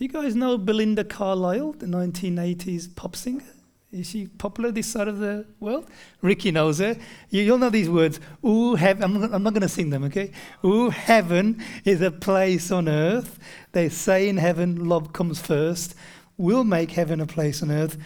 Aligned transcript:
Do 0.00 0.06
you 0.06 0.12
guys 0.12 0.34
know 0.34 0.56
Belinda 0.56 1.04
Carlisle, 1.04 1.72
the 1.72 1.84
1980s 1.84 2.96
pop 2.96 3.14
singer? 3.14 3.44
Is 3.92 4.08
she 4.08 4.28
popular 4.28 4.70
this 4.70 4.86
side 4.86 5.08
of 5.08 5.18
the 5.18 5.44
world? 5.60 5.90
Ricky 6.22 6.50
knows 6.50 6.78
her. 6.78 6.96
You, 7.28 7.52
will 7.52 7.58
know 7.58 7.68
these 7.68 7.90
words. 7.90 8.18
Ooh, 8.42 8.76
heaven. 8.76 9.02
I'm, 9.02 9.34
I'm 9.34 9.42
not 9.42 9.52
going 9.52 9.60
to 9.60 9.68
sing 9.68 9.90
them, 9.90 10.04
okay? 10.04 10.32
Ooh, 10.64 10.88
heaven 10.88 11.62
is 11.84 12.00
a 12.00 12.10
place 12.10 12.70
on 12.70 12.88
earth. 12.88 13.38
They 13.72 13.90
say 13.90 14.26
in 14.30 14.38
heaven, 14.38 14.88
love 14.88 15.12
comes 15.12 15.38
first. 15.38 15.94
We'll 16.38 16.64
make 16.64 16.92
heaven 16.92 17.20
a 17.20 17.26
place 17.26 17.62
on 17.62 17.70
earth. 17.70 17.98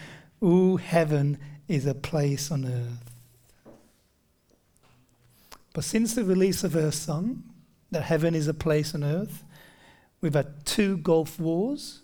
Ooh, 0.42 0.78
heaven 0.78 1.38
is 1.68 1.86
a 1.86 1.94
place 1.94 2.50
on 2.50 2.64
earth. 2.64 3.14
But 5.72 5.84
since 5.84 6.14
the 6.14 6.24
release 6.24 6.64
of 6.64 6.72
her 6.72 6.90
song, 6.90 7.44
that 7.92 8.02
heaven 8.02 8.34
is 8.34 8.48
a 8.48 8.54
place 8.54 8.96
on 8.96 9.04
earth, 9.04 9.43
we've 10.24 10.32
had 10.32 10.64
two 10.64 10.96
Gulf 10.96 11.38
wars, 11.38 12.00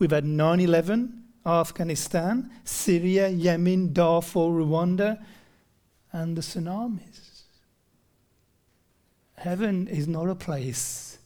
we've 0.00 0.10
had 0.10 0.24
9 0.24 0.58
11 0.58 1.22
Afghanistan, 1.46 2.50
Syria, 2.64 3.28
Yemen, 3.28 3.92
Darfur, 3.92 4.40
Rwanda, 4.40 5.24
and 6.10 6.36
the 6.36 6.40
tsunamis. 6.40 7.42
Heaven 9.36 9.86
is 9.86 10.08
not 10.08 10.28
a 10.28 10.34
place 10.34 11.18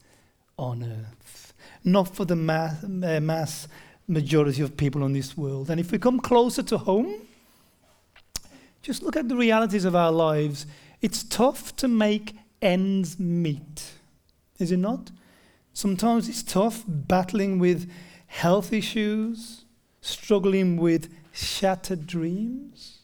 on 0.59 0.83
earth, 0.83 1.55
not 1.83 2.15
for 2.15 2.27
the 2.27 2.37
mass, 2.37 2.83
mass 2.83 3.67
majority 4.07 4.61
of 4.61 4.77
people 4.77 5.07
in 5.07 5.15
this 5.15 5.35
world. 5.35 5.71
And 5.71 5.81
if 5.81 5.93
we 5.93 5.99
come 5.99 6.21
closer 6.21 6.63
to 6.65 6.77
home, 6.77 7.23
just 8.83 9.03
look 9.03 9.17
at 9.17 9.31
the 9.31 9.37
realities 9.37 9.87
of 9.87 9.97
our 9.97 10.13
lives. 10.13 10.67
It's 11.01 11.23
tough 11.23 11.75
to 11.77 11.89
make 11.89 12.35
ends 12.61 13.19
meet, 13.19 13.93
is 14.59 14.73
it 14.73 14.79
not? 14.79 15.11
Sometimes 15.79 16.29
it's 16.29 16.43
tough 16.43 16.83
battling 16.89 17.61
with 17.61 17.89
health 18.27 18.73
issues, 18.73 19.65
struggling 20.01 20.77
with 20.77 21.09
shattered 21.33 22.05
dreams. 22.05 23.03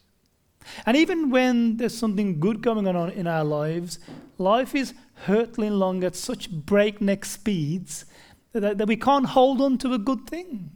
And 0.85 0.97
even 0.97 1.31
when 1.31 1.77
there's 1.77 1.97
something 1.97 2.41
good 2.41 2.63
going 2.63 2.89
on 2.89 3.11
in 3.11 3.29
our 3.29 3.45
lives, 3.45 4.01
life 4.39 4.75
is 4.75 4.93
hurtling 5.27 5.71
along 5.71 6.03
at 6.03 6.17
such 6.17 6.51
breakneck 6.51 7.25
speeds 7.25 8.07
that, 8.51 8.77
that 8.79 8.89
we 8.89 8.97
can't 8.97 9.27
hold 9.27 9.61
on 9.61 9.79
to 9.79 9.95
a 9.95 9.98
good 9.98 10.27
thing. 10.27 10.73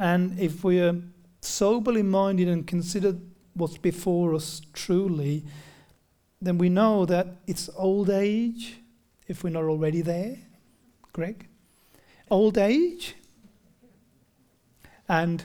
And 0.00 0.36
if 0.40 0.64
we 0.64 0.80
are 0.80 0.96
soberly 1.40 2.02
minded 2.02 2.48
and 2.48 2.66
consider 2.66 3.16
what's 3.52 3.78
before 3.78 4.34
us 4.34 4.60
truly, 4.72 5.44
then 6.42 6.58
we 6.58 6.68
know 6.68 7.06
that 7.06 7.28
it's 7.46 7.70
old 7.76 8.10
age, 8.10 8.80
if 9.28 9.44
we're 9.44 9.50
not 9.50 9.62
already 9.62 10.00
there. 10.00 10.38
Greg? 11.14 11.48
Old 12.30 12.58
age 12.58 13.14
and 15.08 15.44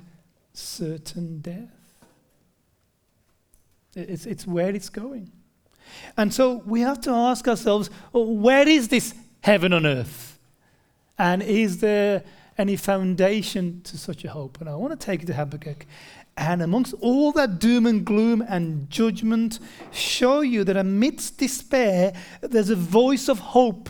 certain 0.51 1.39
death. 1.39 1.93
It's, 3.95 4.25
it's 4.25 4.45
where 4.45 4.75
it's 4.75 4.89
going. 4.89 5.31
And 6.17 6.33
so 6.33 6.63
we 6.65 6.81
have 6.81 6.99
to 7.01 7.11
ask 7.11 7.47
ourselves 7.47 7.89
oh, 8.13 8.23
where 8.31 8.67
is 8.67 8.87
this 8.89 9.13
heaven 9.41 9.71
on 9.71 9.85
earth? 9.85 10.39
And 11.17 11.43
is 11.43 11.79
there 11.79 12.23
any 12.57 12.75
foundation 12.75 13.81
to 13.83 13.97
such 13.97 14.25
a 14.25 14.29
hope? 14.29 14.59
And 14.59 14.69
I 14.69 14.75
want 14.75 14.99
to 14.99 15.05
take 15.05 15.21
you 15.21 15.27
to 15.27 15.33
Habakkuk. 15.33 15.85
And 16.35 16.61
amongst 16.61 16.93
all 17.01 17.31
that 17.33 17.59
doom 17.59 17.85
and 17.85 18.05
gloom 18.05 18.43
and 18.47 18.89
judgment, 18.89 19.59
show 19.91 20.41
you 20.41 20.63
that 20.63 20.77
amidst 20.77 21.37
despair, 21.37 22.13
there's 22.41 22.69
a 22.69 22.75
voice 22.75 23.27
of 23.27 23.39
hope. 23.39 23.89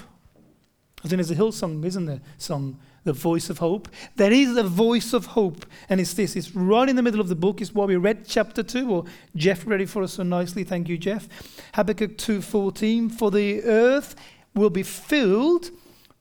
As 1.03 1.13
in, 1.13 1.17
there's 1.17 1.31
a 1.31 1.35
Hillsong, 1.35 1.85
isn't 1.85 2.05
there? 2.05 2.21
Song 2.37 2.79
the 3.05 3.13
voice 3.13 3.49
of 3.49 3.59
hope. 3.59 3.87
There 4.17 4.31
is 4.31 4.57
a 4.57 4.63
voice 4.63 5.13
of 5.13 5.27
hope, 5.27 5.65
and 5.87 6.01
it's 6.01 6.13
this. 6.13 6.35
It's 6.35 6.53
right 6.53 6.89
in 6.89 6.97
the 6.97 7.01
middle 7.01 7.21
of 7.21 7.29
the 7.29 7.35
book. 7.35 7.61
It's 7.61 7.73
why 7.73 7.85
we 7.85 7.95
read 7.95 8.25
chapter 8.27 8.61
two. 8.61 8.91
Or 8.91 9.05
Jeff 9.35 9.65
read 9.65 9.79
it 9.79 9.89
for 9.89 10.03
us 10.03 10.13
so 10.13 10.23
nicely. 10.23 10.65
Thank 10.65 10.89
you, 10.89 10.97
Jeff. 10.97 11.27
Habakkuk 11.73 12.17
two 12.17 12.41
fourteen. 12.41 13.09
For 13.09 13.31
the 13.31 13.63
earth 13.63 14.15
will 14.53 14.69
be 14.69 14.83
filled 14.83 15.71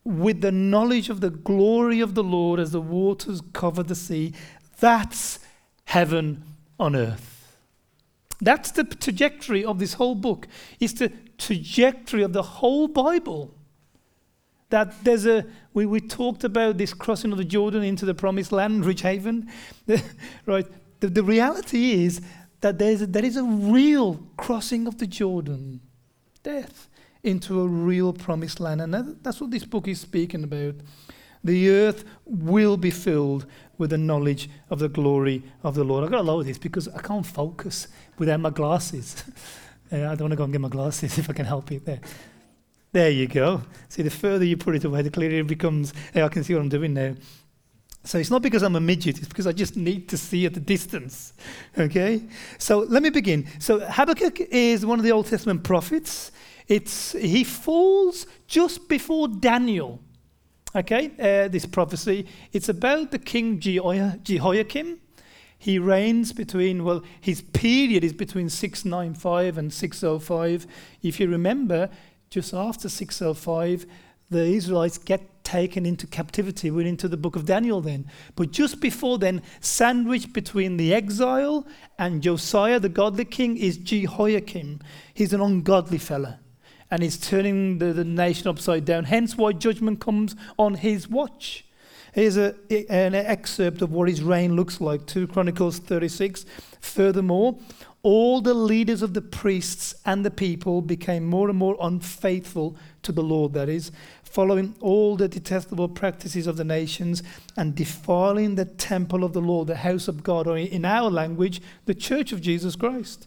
with 0.04 0.41
the 0.41 0.52
knowledge 0.52 1.10
of 1.10 1.20
the 1.20 1.31
glory 1.31 2.00
of 2.00 2.14
the 2.14 2.22
Lord 2.22 2.60
as 2.60 2.70
the 2.70 2.81
waters 2.81 3.42
cover 3.52 3.82
the 3.82 3.97
sea. 3.97 4.32
That's 4.78 5.41
heaven 5.86 6.44
on 6.78 6.94
earth. 6.94 7.56
That's 8.41 8.70
the 8.70 8.84
trajectory 8.84 9.64
of 9.64 9.81
this 9.81 9.94
whole 9.94 10.14
book. 10.14 10.47
It's 10.78 10.92
the 10.92 11.12
trajectory 11.38 12.22
of 12.22 12.32
the 12.32 12.44
whole 12.44 12.86
Bible. 12.86 13.52
That 14.70 15.02
there's 15.04 15.26
a, 15.26 15.46
we, 15.72 15.86
we 15.86 16.00
talked 16.00 16.44
about 16.44 16.76
this 16.76 16.92
crossing 16.92 17.32
of 17.32 17.38
the 17.38 17.44
Jordan 17.44 17.82
into 17.82 18.04
the 18.04 18.14
promised 18.14 18.52
land, 18.52 18.84
rich 18.84 19.02
Haven. 19.02 19.50
right? 20.46 20.66
The, 21.00 21.08
the 21.08 21.22
reality 21.22 22.04
is 22.04 22.20
that 22.60 22.78
there's 22.78 23.02
a, 23.02 23.06
there 23.06 23.24
is 23.24 23.36
a 23.36 23.44
real 23.44 24.22
crossing 24.36 24.86
of 24.86 24.98
the 24.98 25.06
Jordan, 25.06 25.80
death, 26.42 26.88
into 27.22 27.60
a 27.60 27.66
real 27.66 28.12
promised 28.12 28.60
land. 28.60 28.80
And 28.80 28.92
that, 28.94 29.22
that's 29.22 29.40
what 29.40 29.50
this 29.50 29.64
book 29.64 29.88
is 29.88 30.00
speaking 30.00 30.44
about. 30.44 30.74
The 31.44 31.70
earth 31.70 32.04
will 32.24 32.76
be 32.76 32.90
filled 32.90 33.46
with 33.78 33.90
the 33.90 33.98
knowledge 33.98 34.50
of 34.70 34.80
the 34.80 34.88
glory 34.88 35.44
of 35.62 35.74
the 35.74 35.84
Lord. 35.84 36.04
I've 36.04 36.10
got 36.10 36.18
a 36.18 36.24
to 36.24 36.30
lower 36.30 36.42
this 36.42 36.58
because 36.58 36.88
I 36.88 37.00
can't 37.00 37.24
focus 37.24 37.88
without 38.18 38.40
my 38.40 38.50
glasses. 38.50 39.24
I 39.92 39.96
don't 39.96 40.20
want 40.20 40.32
to 40.32 40.36
go 40.36 40.44
and 40.44 40.52
get 40.52 40.60
my 40.60 40.68
glasses 40.68 41.16
if 41.18 41.30
I 41.30 41.32
can 41.32 41.46
help 41.46 41.70
it 41.72 41.84
there. 41.84 42.00
There 42.93 43.10
you 43.10 43.26
go. 43.26 43.62
See, 43.88 44.03
the 44.03 44.10
further 44.10 44.44
you 44.44 44.56
put 44.56 44.75
it 44.75 44.84
away, 44.84 45.03
the 45.03 45.10
clearer 45.10 45.41
it 45.41 45.47
becomes. 45.47 45.93
Hey, 46.12 46.22
I 46.22 46.28
can 46.28 46.43
see 46.43 46.54
what 46.54 46.60
I'm 46.60 46.69
doing 46.69 46.94
now. 46.94 47.15
So 48.04 48.16
it's 48.16 48.31
not 48.31 48.41
because 48.41 48.62
I'm 48.62 48.76
a 48.76 48.81
midget, 48.81 49.19
it's 49.19 49.28
because 49.28 49.47
I 49.47 49.53
just 49.53 49.76
need 49.76 50.09
to 50.09 50.16
see 50.16 50.47
at 50.47 50.54
the 50.54 50.60
distance. 50.60 51.34
Okay? 51.76 52.22
So 52.56 52.78
let 52.78 53.03
me 53.03 53.10
begin. 53.10 53.47
So 53.59 53.81
Habakkuk 53.81 54.41
is 54.41 54.87
one 54.87 54.99
of 54.99 55.04
the 55.04 55.12
Old 55.12 55.26
Testament 55.26 55.62
prophets. 55.62 56.32
It's, 56.69 57.12
he 57.12 57.44
falls 57.44 58.26
just 58.47 58.88
before 58.88 59.28
Daniel. 59.28 60.00
Okay? 60.75 61.10
Uh, 61.19 61.49
this 61.49 61.66
prophecy. 61.66 62.26
It's 62.53 62.70
about 62.70 63.10
the 63.10 63.19
king 63.19 63.60
Jehoiakim. 63.60 65.00
He 65.60 65.78
reigns 65.81 66.32
between, 66.32 66.84
well, 66.84 67.03
his 67.20 67.43
period 67.43 68.05
is 68.05 68.12
between 68.12 68.49
695 68.49 69.59
and 69.59 69.72
605. 69.72 70.66
If 71.03 71.19
you 71.19 71.28
remember, 71.28 71.91
just 72.30 72.52
after 72.52 72.88
605, 72.88 73.86
the 74.30 74.44
Israelites 74.44 74.98
get 74.98 75.44
taken 75.44 75.86
into 75.86 76.06
captivity. 76.06 76.70
We're 76.70 76.86
into 76.86 77.08
the 77.08 77.16
book 77.16 77.34
of 77.34 77.46
Daniel 77.46 77.80
then. 77.80 78.06
But 78.36 78.50
just 78.50 78.80
before 78.80 79.18
then, 79.18 79.42
sandwiched 79.60 80.34
between 80.34 80.76
the 80.76 80.92
exile 80.92 81.66
and 81.98 82.22
Josiah, 82.22 82.78
the 82.78 82.90
godly 82.90 83.24
king, 83.24 83.56
is 83.56 83.78
Jehoiakim. 83.78 84.80
He's 85.14 85.32
an 85.32 85.40
ungodly 85.40 85.96
fella. 85.96 86.40
And 86.90 87.02
he's 87.02 87.18
turning 87.18 87.78
the, 87.78 87.94
the 87.94 88.04
nation 88.04 88.48
upside 88.48 88.84
down. 88.84 89.04
Hence 89.04 89.36
why 89.36 89.52
judgment 89.52 90.00
comes 90.00 90.36
on 90.58 90.74
his 90.74 91.08
watch. 91.08 91.64
Here's 92.12 92.36
a, 92.36 92.54
an 92.91 93.14
excerpt 93.14 93.82
of 93.82 93.92
what 93.92 94.08
his 94.08 94.22
reign 94.22 94.56
looks 94.56 94.80
like 94.80 95.06
2 95.06 95.28
Chronicles 95.28 95.78
36. 95.78 96.46
Furthermore, 96.80 97.58
all 98.02 98.41
the 98.41 98.54
leaders 98.54 99.02
of 99.02 99.14
the 99.14 99.20
priests 99.20 99.94
and 100.06 100.24
the 100.24 100.30
people 100.30 100.80
became 100.80 101.26
more 101.26 101.48
and 101.48 101.58
more 101.58 101.76
unfaithful 101.80 102.76
to 103.02 103.12
the 103.12 103.22
Lord, 103.22 103.52
that 103.54 103.69
is, 103.69 103.91
following 104.22 104.74
all 104.80 105.16
the 105.16 105.28
detestable 105.28 105.88
practices 105.88 106.46
of 106.46 106.56
the 106.56 106.64
nations 106.64 107.22
and 107.56 107.74
defiling 107.74 108.54
the 108.54 108.64
temple 108.64 109.25
of 109.25 109.32
the 109.32 109.40
Lord, 109.40 109.66
the 109.66 109.76
house 109.76 110.06
of 110.08 110.22
God, 110.22 110.46
or 110.46 110.56
in 110.56 110.84
our 110.84 111.10
language, 111.10 111.60
the 111.86 111.94
church 111.94 112.32
of 112.32 112.40
Jesus 112.40 112.76
Christ, 112.76 113.26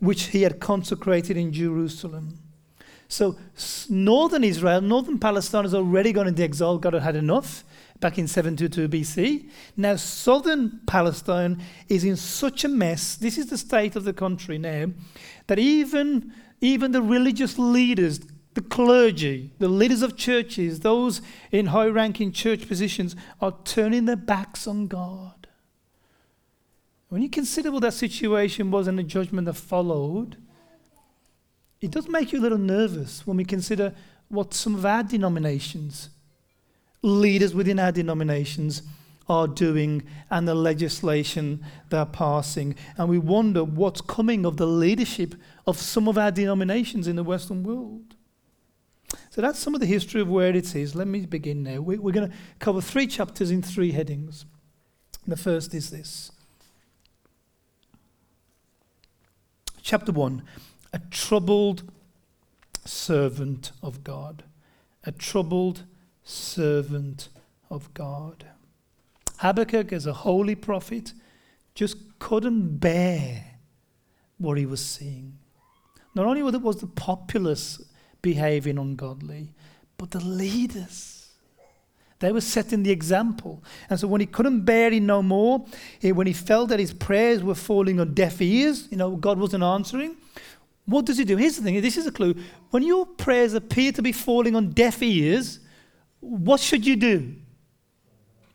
which 0.00 0.24
he 0.24 0.42
had 0.42 0.58
consecrated 0.58 1.36
in 1.36 1.52
Jerusalem. 1.52 2.38
So, 3.08 3.36
northern 3.88 4.42
Israel, 4.42 4.80
northern 4.80 5.18
Palestine 5.18 5.64
has 5.64 5.74
already 5.74 6.12
gone 6.12 6.26
into 6.26 6.42
exile, 6.42 6.78
God 6.78 6.94
had 6.94 7.02
had 7.02 7.16
enough 7.16 7.62
back 8.02 8.18
in 8.18 8.26
722 8.26 8.88
BC. 8.88 9.48
Now, 9.76 9.96
southern 9.96 10.80
Palestine 10.86 11.62
is 11.88 12.04
in 12.04 12.16
such 12.16 12.64
a 12.64 12.68
mess. 12.68 13.14
This 13.14 13.38
is 13.38 13.46
the 13.46 13.56
state 13.56 13.96
of 13.96 14.04
the 14.04 14.12
country 14.12 14.58
now 14.58 14.88
that 15.46 15.58
even, 15.58 16.34
even 16.60 16.92
the 16.92 17.00
religious 17.00 17.58
leaders, 17.58 18.20
the 18.54 18.60
clergy, 18.60 19.52
the 19.58 19.68
leaders 19.68 20.02
of 20.02 20.16
churches, 20.16 20.80
those 20.80 21.22
in 21.50 21.66
high 21.66 21.86
ranking 21.86 22.32
church 22.32 22.68
positions 22.68 23.16
are 23.40 23.54
turning 23.64 24.04
their 24.04 24.16
backs 24.16 24.66
on 24.66 24.88
God. 24.88 25.46
When 27.08 27.22
you 27.22 27.30
consider 27.30 27.70
what 27.70 27.82
that 27.82 27.94
situation 27.94 28.70
was 28.70 28.88
and 28.88 28.98
the 28.98 29.02
judgment 29.02 29.46
that 29.46 29.54
followed, 29.54 30.36
it 31.80 31.90
does 31.90 32.08
make 32.08 32.32
you 32.32 32.40
a 32.40 32.42
little 32.42 32.58
nervous 32.58 33.26
when 33.26 33.36
we 33.36 33.44
consider 33.44 33.94
what 34.28 34.54
some 34.54 34.74
of 34.74 34.84
our 34.84 35.02
denominations 35.02 36.08
leaders 37.02 37.54
within 37.54 37.78
our 37.78 37.92
denominations 37.92 38.82
are 39.28 39.46
doing 39.46 40.02
and 40.30 40.46
the 40.46 40.54
legislation 40.54 41.64
they're 41.90 42.06
passing. 42.06 42.74
And 42.96 43.08
we 43.08 43.18
wonder 43.18 43.64
what's 43.64 44.00
coming 44.00 44.44
of 44.44 44.56
the 44.56 44.66
leadership 44.66 45.34
of 45.66 45.78
some 45.78 46.08
of 46.08 46.18
our 46.18 46.30
denominations 46.30 47.06
in 47.06 47.16
the 47.16 47.24
Western 47.24 47.62
world. 47.62 48.14
So 49.30 49.40
that's 49.40 49.58
some 49.58 49.74
of 49.74 49.80
the 49.80 49.86
history 49.86 50.20
of 50.20 50.28
where 50.28 50.54
it 50.54 50.74
is. 50.74 50.94
Let 50.94 51.06
me 51.06 51.26
begin 51.26 51.62
now. 51.62 51.80
We, 51.80 51.98
we're 51.98 52.12
going 52.12 52.30
to 52.30 52.36
cover 52.58 52.80
three 52.80 53.06
chapters 53.06 53.50
in 53.50 53.62
three 53.62 53.92
headings. 53.92 54.44
The 55.26 55.36
first 55.36 55.74
is 55.74 55.90
this 55.90 56.32
Chapter 59.82 60.12
1 60.12 60.42
A 60.92 60.98
troubled 61.10 61.90
servant 62.84 63.72
of 63.82 64.02
God. 64.04 64.44
A 65.04 65.12
troubled 65.12 65.84
servant 66.24 67.28
of 67.70 67.92
God. 67.94 68.46
Habakkuk, 69.38 69.92
as 69.92 70.06
a 70.06 70.12
holy 70.12 70.54
prophet, 70.54 71.12
just 71.74 72.18
couldn't 72.18 72.78
bear 72.78 73.44
what 74.38 74.58
he 74.58 74.66
was 74.66 74.84
seeing. 74.84 75.38
Not 76.14 76.26
only 76.26 76.42
was 76.42 76.80
the 76.80 76.86
populace 76.86 77.82
behaving 78.20 78.78
ungodly, 78.78 79.54
but 79.96 80.10
the 80.10 80.20
leaders. 80.20 81.30
They 82.20 82.30
were 82.30 82.40
setting 82.40 82.84
the 82.84 82.92
example. 82.92 83.64
And 83.90 83.98
so 83.98 84.06
when 84.06 84.20
he 84.20 84.26
couldn't 84.26 84.60
bear 84.60 84.92
it 84.92 85.02
no 85.02 85.22
more, 85.22 85.66
eh, 86.02 86.12
when 86.12 86.28
he 86.28 86.32
felt 86.32 86.68
that 86.68 86.78
his 86.78 86.92
prayers 86.92 87.42
were 87.42 87.56
falling 87.56 87.98
on 87.98 88.14
deaf 88.14 88.40
ears, 88.40 88.86
you 88.92 88.96
know, 88.96 89.16
God 89.16 89.38
wasn't 89.38 89.64
answering, 89.64 90.16
what 90.84 91.04
does 91.04 91.18
he 91.18 91.24
do? 91.24 91.36
Here's 91.36 91.56
the 91.56 91.62
thing 91.62 91.80
this 91.80 91.96
is 91.96 92.06
a 92.06 92.12
clue. 92.12 92.36
When 92.70 92.84
your 92.84 93.06
prayers 93.06 93.54
appear 93.54 93.90
to 93.92 94.02
be 94.02 94.12
falling 94.12 94.54
on 94.54 94.70
deaf 94.70 95.02
ears, 95.02 95.58
what 96.22 96.60
should 96.60 96.86
you 96.86 96.96
do? 96.96 97.34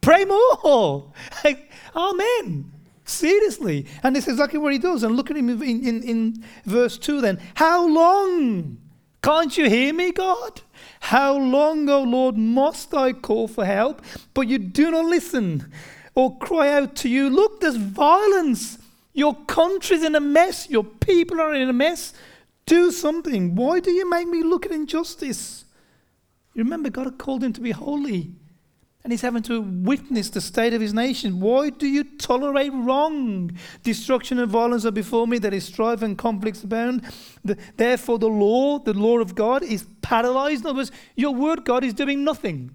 Pray 0.01 0.23
more. 0.23 1.11
Amen. 1.95 2.71
Seriously. 3.03 3.85
And 4.03 4.15
this 4.15 4.25
is 4.25 4.35
exactly 4.35 4.57
what 4.57 4.71
he 4.71 4.79
does. 4.79 5.03
And 5.03 5.15
look 5.15 5.29
at 5.29 5.37
him 5.37 5.49
in, 5.49 5.85
in, 5.85 6.03
in 6.03 6.43
verse 6.65 6.97
2 6.97 7.21
then. 7.21 7.39
How 7.55 7.85
long? 7.85 8.77
Can't 9.21 9.57
you 9.57 9.69
hear 9.69 9.93
me, 9.93 10.13
God? 10.13 10.61
How 11.01 11.37
long, 11.37 11.89
O 11.89 12.03
Lord, 12.03 12.37
must 12.37 12.93
I 12.93 13.11
call 13.11 13.49
for 13.49 13.65
help? 13.65 14.01
But 14.33 14.47
you 14.47 14.57
do 14.59 14.91
not 14.91 15.05
listen 15.05 15.71
or 16.15 16.37
cry 16.37 16.69
out 16.71 16.95
to 16.97 17.09
you. 17.09 17.29
Look, 17.29 17.59
there's 17.59 17.75
violence. 17.75 18.77
Your 19.13 19.35
country's 19.45 20.03
in 20.03 20.15
a 20.15 20.21
mess. 20.21 20.69
Your 20.69 20.85
people 20.85 21.41
are 21.41 21.53
in 21.53 21.67
a 21.67 21.73
mess. 21.73 22.13
Do 22.65 22.91
something. 22.91 23.55
Why 23.55 23.81
do 23.81 23.91
you 23.91 24.09
make 24.09 24.29
me 24.29 24.43
look 24.43 24.65
at 24.65 24.71
injustice? 24.71 25.65
You 26.57 26.63
remember, 26.63 26.89
God 26.89 27.19
called 27.19 27.43
him 27.43 27.53
to 27.53 27.61
be 27.61 27.69
holy 27.69 28.31
and 29.03 29.13
he's 29.13 29.21
having 29.21 29.43
to 29.43 29.61
witness 29.61 30.31
the 30.31 30.41
state 30.41 30.73
of 30.73 30.81
his 30.81 30.91
nation. 30.91 31.39
Why 31.39 31.69
do 31.69 31.85
you 31.85 32.03
tolerate 32.17 32.73
wrong? 32.73 33.51
Destruction 33.83 34.39
and 34.39 34.49
violence 34.49 34.83
are 34.83 34.91
before 34.91 35.27
me, 35.27 35.37
that 35.37 35.53
is 35.53 35.65
strife 35.65 36.01
and 36.01 36.17
conflicts 36.17 36.63
abound. 36.63 37.03
The, 37.45 37.59
therefore, 37.77 38.17
the 38.17 38.27
law, 38.27 38.79
the 38.79 38.95
law 38.95 39.19
of 39.19 39.35
God, 39.35 39.61
is 39.61 39.85
paralyzed. 40.01 40.61
In 40.61 40.71
other 40.71 40.77
words, 40.77 40.91
your 41.15 41.35
word, 41.35 41.63
God, 41.63 41.83
is 41.83 41.93
doing 41.93 42.23
nothing. 42.23 42.71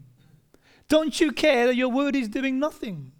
Don't 0.87 1.21
you 1.21 1.33
care 1.33 1.67
that 1.67 1.75
your 1.75 1.89
word 1.89 2.15
is 2.15 2.29
doing 2.29 2.61
nothing? 2.61 3.11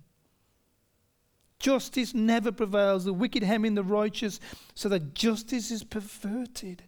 Justice 1.59 2.15
never 2.15 2.53
prevails. 2.53 3.05
The 3.05 3.13
wicked 3.13 3.43
hemming 3.43 3.75
the 3.75 3.83
righteous, 3.83 4.39
so 4.77 4.89
that 4.91 5.13
justice 5.13 5.73
is 5.73 5.83
perverted. 5.83 6.85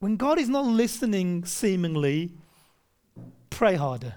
When 0.00 0.16
God 0.16 0.38
is 0.38 0.50
not 0.50 0.66
listening, 0.66 1.46
seemingly, 1.46 2.34
pray 3.50 3.74
harder 3.74 4.14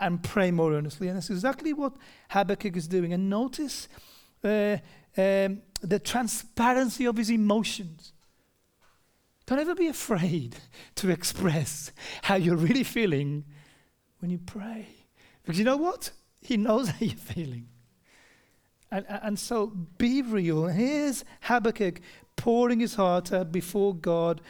and 0.00 0.22
pray 0.22 0.50
more 0.50 0.72
earnestly. 0.72 1.08
And 1.08 1.16
that's 1.16 1.30
exactly 1.30 1.72
what 1.72 1.94
Habakkuk 2.30 2.76
is 2.76 2.88
doing. 2.88 3.12
And 3.12 3.28
notice 3.28 3.88
uh, 4.44 4.78
um, 5.16 5.62
the 5.80 6.00
transparency 6.02 7.06
of 7.06 7.16
his 7.16 7.30
emotions. 7.30 8.12
Don't 9.46 9.58
ever 9.58 9.74
be 9.74 9.88
afraid 9.88 10.56
to 10.96 11.10
express 11.10 11.92
how 12.22 12.34
you're 12.34 12.56
really 12.56 12.84
feeling 12.84 13.44
when 14.20 14.30
you 14.30 14.38
pray. 14.38 14.86
Because 15.42 15.58
you 15.58 15.64
know 15.64 15.76
what? 15.76 16.10
He 16.40 16.56
knows 16.56 16.88
how 16.88 16.96
you're 17.00 17.16
feeling. 17.16 17.68
And, 18.90 19.04
and 19.08 19.38
so 19.38 19.66
be 19.66 20.22
real. 20.22 20.66
Here's 20.66 21.24
Habakkuk 21.42 22.00
pouring 22.36 22.80
his 22.80 22.94
heart 22.94 23.32
out 23.32 23.52
before 23.52 23.94
God 23.94 24.40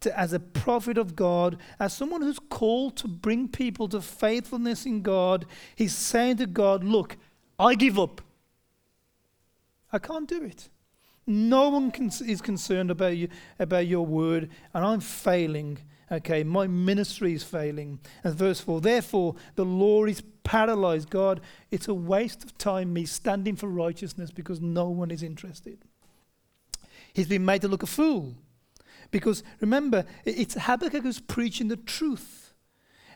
to, 0.00 0.18
as 0.18 0.32
a 0.32 0.40
prophet 0.40 0.98
of 0.98 1.16
God, 1.16 1.58
as 1.78 1.94
someone 1.94 2.22
who's 2.22 2.38
called 2.38 2.96
to 2.98 3.08
bring 3.08 3.48
people 3.48 3.88
to 3.88 4.00
faithfulness 4.00 4.86
in 4.86 5.02
God, 5.02 5.46
he's 5.74 5.94
saying 5.94 6.36
to 6.38 6.46
God, 6.46 6.84
Look, 6.84 7.16
I 7.58 7.74
give 7.74 7.98
up. 7.98 8.20
I 9.92 9.98
can't 9.98 10.28
do 10.28 10.42
it. 10.42 10.68
No 11.26 11.70
one 11.70 11.90
can, 11.90 12.10
is 12.24 12.40
concerned 12.40 12.90
about, 12.90 13.16
you, 13.16 13.28
about 13.58 13.86
your 13.86 14.06
word, 14.06 14.50
and 14.74 14.84
I'm 14.84 15.00
failing. 15.00 15.78
Okay, 16.10 16.44
my 16.44 16.68
ministry 16.68 17.32
is 17.32 17.42
failing. 17.42 17.98
And 18.22 18.34
verse 18.34 18.60
4 18.60 18.80
Therefore, 18.80 19.34
the 19.56 19.64
law 19.64 20.04
is 20.04 20.22
paralyzed. 20.44 21.10
God, 21.10 21.40
it's 21.70 21.88
a 21.88 21.94
waste 21.94 22.44
of 22.44 22.56
time 22.58 22.92
me 22.92 23.06
standing 23.06 23.56
for 23.56 23.68
righteousness 23.68 24.30
because 24.30 24.60
no 24.60 24.88
one 24.88 25.10
is 25.10 25.22
interested. 25.22 25.78
He's 27.12 27.28
been 27.28 27.44
made 27.44 27.62
to 27.62 27.68
look 27.68 27.82
a 27.82 27.86
fool. 27.86 28.36
Because 29.10 29.42
remember, 29.60 30.04
it's 30.24 30.54
Habakkuk 30.54 31.02
who's 31.02 31.20
preaching 31.20 31.68
the 31.68 31.76
truth. 31.76 32.52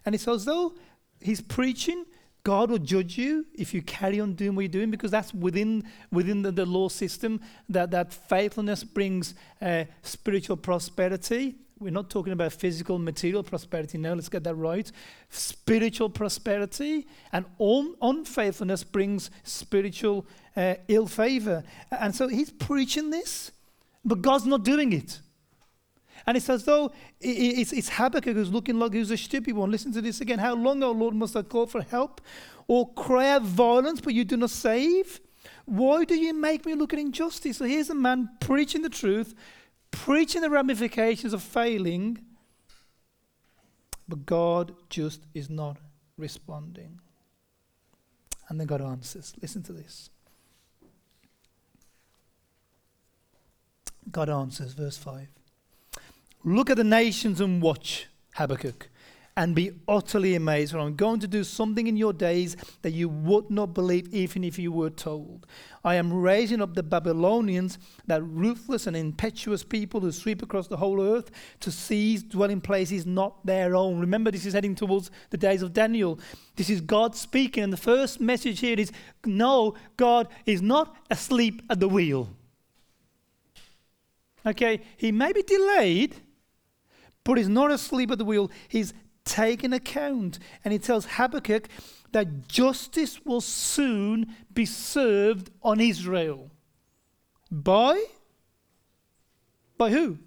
And 0.05 0.15
it's 0.15 0.27
as 0.27 0.45
though 0.45 0.75
he's 1.21 1.41
preaching, 1.41 2.07
God 2.43 2.71
will 2.71 2.79
judge 2.79 3.19
you 3.19 3.47
if 3.55 3.75
you 3.75 3.83
carry 3.83 4.19
on 4.19 4.33
doing 4.35 4.55
what 4.55 4.63
you're 4.63 4.69
doing, 4.69 4.91
because 4.91 5.11
that's 5.11 5.35
within, 5.35 5.85
within 6.11 6.43
the, 6.43 6.51
the 6.51 6.65
law 6.65 6.89
system 6.89 7.41
that, 7.69 7.91
that 7.91 8.13
faithfulness 8.13 8.83
brings 8.83 9.35
uh, 9.61 9.85
spiritual 10.03 10.57
prosperity. 10.57 11.57
We're 11.79 11.91
not 11.91 12.11
talking 12.11 12.33
about 12.33 12.53
physical, 12.53 12.99
material 12.99 13.43
prosperity 13.43 13.99
now, 13.99 14.15
let's 14.15 14.29
get 14.29 14.45
that 14.45 14.55
right. 14.55 14.91
Spiritual 15.29 16.11
prosperity 16.11 17.07
and 17.33 17.45
un- 17.59 17.95
unfaithfulness 18.01 18.85
brings 18.85 19.31
spiritual 19.45 20.27
uh, 20.57 20.75
ill 20.89 21.07
favor. 21.07 21.63
And 21.91 22.15
so 22.15 22.29
he's 22.29 22.51
preaching 22.51 23.11
this, 23.11 23.51
but 24.05 24.23
God's 24.23 24.47
not 24.47 24.63
doing 24.63 24.93
it. 24.93 25.21
And 26.31 26.37
it's 26.37 26.49
as 26.49 26.63
though 26.63 26.93
it's, 27.21 27.73
it's 27.73 27.89
Habakkuk 27.89 28.37
who's 28.37 28.53
looking 28.53 28.79
like 28.79 28.93
who's 28.93 29.11
a 29.11 29.17
stupid 29.17 29.57
one. 29.57 29.69
Listen 29.69 29.93
to 29.95 30.01
this 30.01 30.21
again. 30.21 30.39
How 30.39 30.55
long, 30.55 30.81
O 30.81 30.93
Lord, 30.93 31.13
must 31.13 31.35
I 31.35 31.43
call 31.43 31.67
for 31.67 31.83
help 31.83 32.21
or 32.69 32.89
cry 32.93 33.31
out 33.31 33.43
violence, 33.43 34.01
but 34.01 34.15
you 34.15 34.25
do 34.25 34.37
not 34.37 34.51
save? 34.51 35.21
Why 35.65 36.05
do 36.05 36.15
you 36.15 36.33
make 36.33 36.65
me 36.67 36.77
look 36.77 36.93
at 36.93 37.01
injustice? 37.01 37.57
So 37.57 37.65
here's 37.65 37.91
a 37.91 37.97
man 37.97 38.31
preaching 38.39 38.83
the 38.83 38.89
truth, 38.89 39.35
preaching 39.91 40.41
the 40.41 40.51
ramifications 40.51 41.33
of 41.33 41.43
failing, 41.43 42.25
but 44.07 44.25
God 44.25 44.77
just 44.89 45.27
is 45.35 45.51
not 45.51 45.79
responding. 46.17 47.01
And 48.49 48.61
then 48.61 48.69
God 48.69 48.83
answers. 48.83 49.35
Listen 49.43 49.65
to 49.65 49.73
this. 49.73 50.11
God 54.13 54.31
answers, 54.31 54.75
verse 54.75 54.97
5. 54.97 55.27
Look 56.43 56.71
at 56.71 56.79
the 56.79 56.85
nations 56.85 57.41
and 57.41 57.61
watch, 57.61 58.07
Habakkuk, 58.35 58.89
and 59.37 59.55
be 59.55 59.73
utterly 59.87 60.35
amazed. 60.35 60.73
For 60.73 60.79
I'm 60.79 60.97
going 60.97 61.21
to 61.21 61.29
do 61.29 61.45
something 61.45 61.87
in 61.87 61.99
your 61.99 62.15
days 62.15 62.57
that 62.81 62.93
you 62.93 63.11
would 63.11 63.51
not 63.51 63.75
believe 63.75 64.13
even 64.13 64.43
if 64.43 64.59
you 64.59 64.73
were 64.73 64.89
told. 64.89 65.47
I 65.85 65.97
am 65.97 66.13
raising 66.13 66.63
up 66.63 66.75
the 66.75 66.83
Babylonians, 66.83 67.79
that 68.07 68.23
ruthless 68.23 68.87
and 68.87 68.97
impetuous 68.97 69.63
people 69.63 70.01
who 70.01 70.13
sweep 70.13 70.43
across 70.43 70.67
the 70.67 70.79
whole 70.79 71.03
earth 71.03 71.31
to 71.61 71.71
seize 71.71 72.23
dwelling 72.23 72.63
places 72.63 73.05
not 73.05 73.45
their 73.45 73.77
own. 73.77 74.01
Remember, 74.01 74.31
this 74.31 74.47
is 74.47 74.55
heading 74.55 74.75
towards 74.75 75.11
the 75.29 75.39
days 75.39 75.61
of 75.61 75.75
Daniel. 75.75 76.19
This 76.57 76.71
is 76.71 76.81
God 76.81 77.15
speaking, 77.15 77.65
and 77.65 77.73
the 77.73 77.77
first 77.77 78.19
message 78.19 78.61
here 78.61 78.81
is 78.81 78.93
no, 79.27 79.75
God 79.99 80.27
is 80.47 80.63
not 80.63 80.97
asleep 81.11 81.61
at 81.69 81.81
the 81.81 81.89
wheel. 81.89 82.31
Okay, 84.47 84.81
he 84.97 85.13
may 85.13 85.33
be 85.33 85.43
delayed 85.43 86.17
but 87.25 87.39
he's 87.39 87.49
not 87.49 87.71
asleep 87.71 88.11
at 88.11 88.19
the 88.19 88.25
wheel. 88.25 88.51
He's 88.69 88.95
taken 89.25 89.73
account. 89.73 90.39
And 90.65 90.73
he 90.73 90.79
tells 90.79 91.07
Habakkuk 91.07 91.69
that 92.13 92.49
justice 92.49 93.25
will 93.25 93.41
soon 93.41 94.35
be 94.53 94.67
served 94.67 95.51
on 95.63 95.81
Israel. 95.81 96.51
By? 97.51 98.05
By 99.77 99.91
who? 99.91 100.19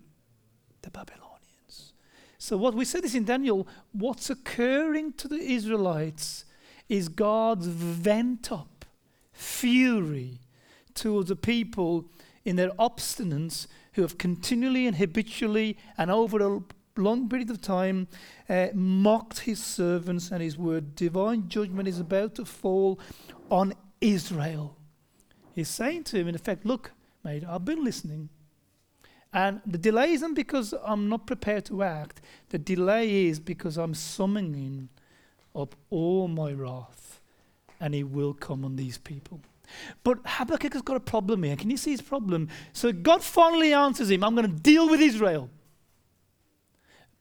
The 0.81 0.91
Babylonians. 0.91 1.93
So, 2.37 2.57
what 2.57 2.73
we 2.73 2.85
said 2.85 3.03
is 3.05 3.15
in 3.15 3.25
Daniel, 3.25 3.67
what's 3.91 4.29
occurring 4.29 5.13
to 5.13 5.27
the 5.27 5.39
Israelites 5.39 6.45
is 6.89 7.07
God's 7.07 7.67
vent 7.67 8.51
up 8.51 8.85
fury 9.31 10.39
towards 10.93 11.29
the 11.29 11.35
people 11.35 12.05
in 12.45 12.55
their 12.55 12.71
obstinance 12.71 13.67
who 13.93 14.01
have 14.01 14.17
continually 14.17 14.85
and 14.85 14.97
habitually 14.97 15.77
and 15.97 16.11
over 16.11 16.41
long 16.97 17.27
period 17.27 17.49
of 17.49 17.61
time 17.61 18.07
uh, 18.49 18.67
mocked 18.73 19.39
his 19.39 19.63
servants 19.63 20.31
and 20.31 20.41
his 20.41 20.57
word. 20.57 20.95
Divine 20.95 21.49
judgment 21.49 21.87
is 21.87 21.99
about 21.99 22.35
to 22.35 22.45
fall 22.45 22.99
on 23.49 23.73
Israel. 24.01 24.77
He's 25.53 25.69
saying 25.69 26.05
to 26.05 26.17
him, 26.17 26.27
in 26.27 26.35
effect, 26.35 26.65
Look, 26.65 26.91
mate, 27.23 27.43
I've 27.47 27.65
been 27.65 27.83
listening. 27.83 28.29
And 29.31 29.61
the 29.65 29.79
delay 29.79 30.11
isn't 30.11 30.35
because 30.35 30.75
I'm 30.85 31.09
not 31.09 31.25
prepared 31.25 31.65
to 31.65 31.81
act. 31.81 32.21
The 32.49 32.59
delay 32.59 33.25
is 33.25 33.39
because 33.39 33.77
I'm 33.77 33.95
summoning 33.95 34.89
up 35.55 35.75
all 35.89 36.27
my 36.27 36.51
wrath, 36.51 37.19
and 37.79 37.95
it 37.95 38.03
will 38.03 38.33
come 38.33 38.63
on 38.63 38.75
these 38.75 38.99
people. 38.99 39.41
But 40.03 40.19
Habakkuk 40.23 40.73
has 40.73 40.83
got 40.83 40.97
a 40.97 40.99
problem 40.99 41.41
here. 41.41 41.55
Can 41.55 41.71
you 41.71 41.77
see 41.77 41.91
his 41.91 42.01
problem? 42.01 42.49
So 42.73 42.91
God 42.91 43.23
finally 43.23 43.73
answers 43.73 44.11
him 44.11 44.23
I'm 44.23 44.35
going 44.35 44.47
to 44.49 44.61
deal 44.61 44.87
with 44.87 45.01
Israel. 45.01 45.49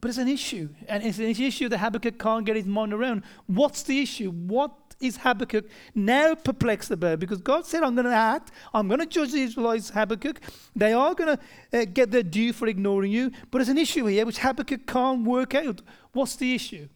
But 0.02 0.08
it's 0.08 0.18
an 0.18 0.26
issue, 0.26 0.68
and 0.88 1.04
it's 1.04 1.18
an 1.18 1.26
issue 1.26 1.68
that 1.68 1.78
Habakkuk 1.78 2.18
can't 2.18 2.44
get 2.44 2.56
his 2.56 2.66
mind 2.66 2.92
around. 2.92 3.22
What's 3.46 3.84
the 3.84 4.00
issue? 4.00 4.32
What 4.32 4.72
is 5.00 5.18
Habakkuk 5.18 5.64
now 5.94 6.34
perplexed 6.34 6.90
about? 6.90 7.20
Because 7.20 7.40
God 7.40 7.66
said, 7.66 7.84
I'm 7.84 7.94
going 7.94 8.06
to 8.06 8.12
act, 8.12 8.50
I'm 8.74 8.88
going 8.88 8.98
to 8.98 9.06
judge 9.06 9.30
the 9.30 9.42
Israelites, 9.42 9.90
Habakkuk. 9.90 10.40
They 10.74 10.92
are 10.92 11.14
going 11.14 11.36
to 11.36 11.78
uh, 11.78 11.84
get 11.84 12.10
their 12.10 12.24
due 12.24 12.52
for 12.52 12.66
ignoring 12.66 13.12
you. 13.12 13.30
But 13.52 13.58
there's 13.58 13.68
an 13.68 13.78
issue 13.78 14.04
here 14.06 14.26
which 14.26 14.38
Habakkuk 14.38 14.88
can't 14.88 15.24
work 15.24 15.54
out. 15.54 15.82
What's 16.12 16.34
the 16.34 16.52
issue? 16.52 16.88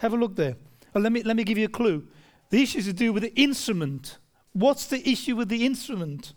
Have 0.00 0.14
a 0.14 0.16
look 0.16 0.34
there. 0.34 0.56
Well, 0.92 1.04
let, 1.04 1.12
me, 1.12 1.22
let 1.22 1.36
me 1.36 1.44
give 1.44 1.58
you 1.58 1.66
a 1.66 1.68
clue. 1.68 2.08
The 2.50 2.60
issue 2.60 2.78
is 2.80 2.86
to 2.86 2.92
do 2.92 3.12
with 3.12 3.22
the 3.22 3.40
instrument. 3.40 4.18
What's 4.52 4.86
the 4.86 5.08
issue 5.08 5.36
with 5.36 5.48
the 5.48 5.64
instrument? 5.64 6.34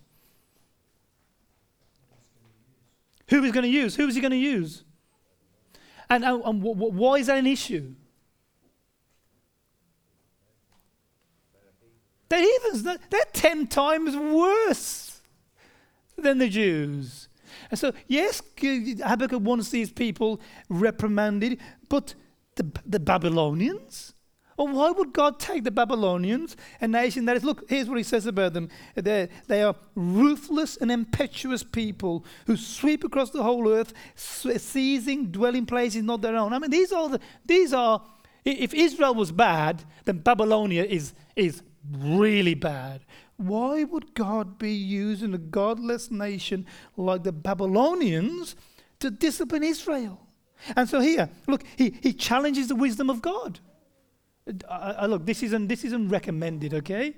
Who 3.30 3.44
is 3.44 3.52
going 3.52 3.64
to 3.64 3.70
use? 3.70 3.96
Who 3.96 4.08
is 4.08 4.16
he 4.16 4.22
going 4.22 4.32
to 4.32 4.38
use? 4.38 4.84
And, 6.10 6.26
and, 6.26 6.44
and 6.44 6.62
why 6.62 7.16
is 7.18 7.28
that 7.28 7.38
an 7.38 7.48
issue? 7.48 7.94
The 12.30 12.38
heathens, 12.38 12.84
they're 12.84 13.26
10 13.34 13.68
times 13.68 14.16
worse 14.16 15.22
than 16.18 16.38
the 16.38 16.50
Jews. 16.50 17.28
And 17.72 17.80
so, 17.80 17.94
yes, 18.08 18.42
Habakkuk 18.62 19.42
wants 19.42 19.70
these 19.70 19.92
people 19.92 20.40
reprimanded, 20.70 21.60
but 21.88 22.14
the, 22.56 22.72
the 22.86 23.00
Babylonians? 23.00 24.14
Well, 24.60 24.68
why 24.68 24.92
would 24.92 25.14
God 25.14 25.40
take 25.40 25.64
the 25.64 25.72
Babylonians, 25.72 26.58
a 26.82 26.88
nation 26.88 27.24
that 27.26 27.38
is, 27.38 27.46
look, 27.46 27.64
here's 27.70 27.88
what 27.88 27.98
he 27.98 28.04
says 28.04 28.26
about 28.26 28.52
them. 28.52 28.68
They're, 28.94 29.30
they 29.48 29.64
are 29.64 29.74
ruthless 29.96 30.76
and 30.76 30.92
impetuous 30.92 31.64
people 31.64 32.26
who 32.46 32.58
sweep 32.58 33.06
across 33.06 33.30
the 33.30 33.42
whole 33.42 33.70
earth, 33.70 33.94
seizing 34.16 35.32
dwelling 35.32 35.66
places 35.66 36.04
not 36.04 36.22
their 36.22 36.36
own. 36.36 36.52
I 36.52 36.60
mean, 36.60 36.72
these 36.72 36.92
are, 36.92 37.08
the, 37.08 37.22
these 37.46 37.72
are 37.72 38.04
if 38.44 38.74
Israel 38.74 39.16
was 39.16 39.32
bad, 39.32 39.86
then 40.04 40.18
Babylonia 40.18 40.84
is, 40.84 41.14
is 41.38 41.64
really 41.90 42.54
bad. 42.54 43.06
Why 43.38 43.86
would 43.86 44.14
God 44.14 44.58
be 44.60 44.74
using 44.74 45.34
a 45.34 45.38
godless 45.38 46.12
nation 46.12 46.66
like 46.98 47.24
the 47.24 47.32
Babylonians 47.32 48.58
to 49.00 49.10
discipline 49.10 49.64
Israel? 49.64 50.20
And 50.76 50.90
so 50.90 51.00
here, 51.00 51.30
look, 51.48 51.64
he, 51.78 51.98
he 52.04 52.12
challenges 52.12 52.68
the 52.68 52.76
wisdom 52.76 53.10
of 53.10 53.22
God. 53.22 53.62
I, 54.70 54.92
I, 54.92 55.06
look, 55.06 55.26
this 55.26 55.44
isn't, 55.44 55.68
this 55.68 55.84
isn't 55.86 56.10
recommended, 56.10 56.74
okay? 56.74 57.16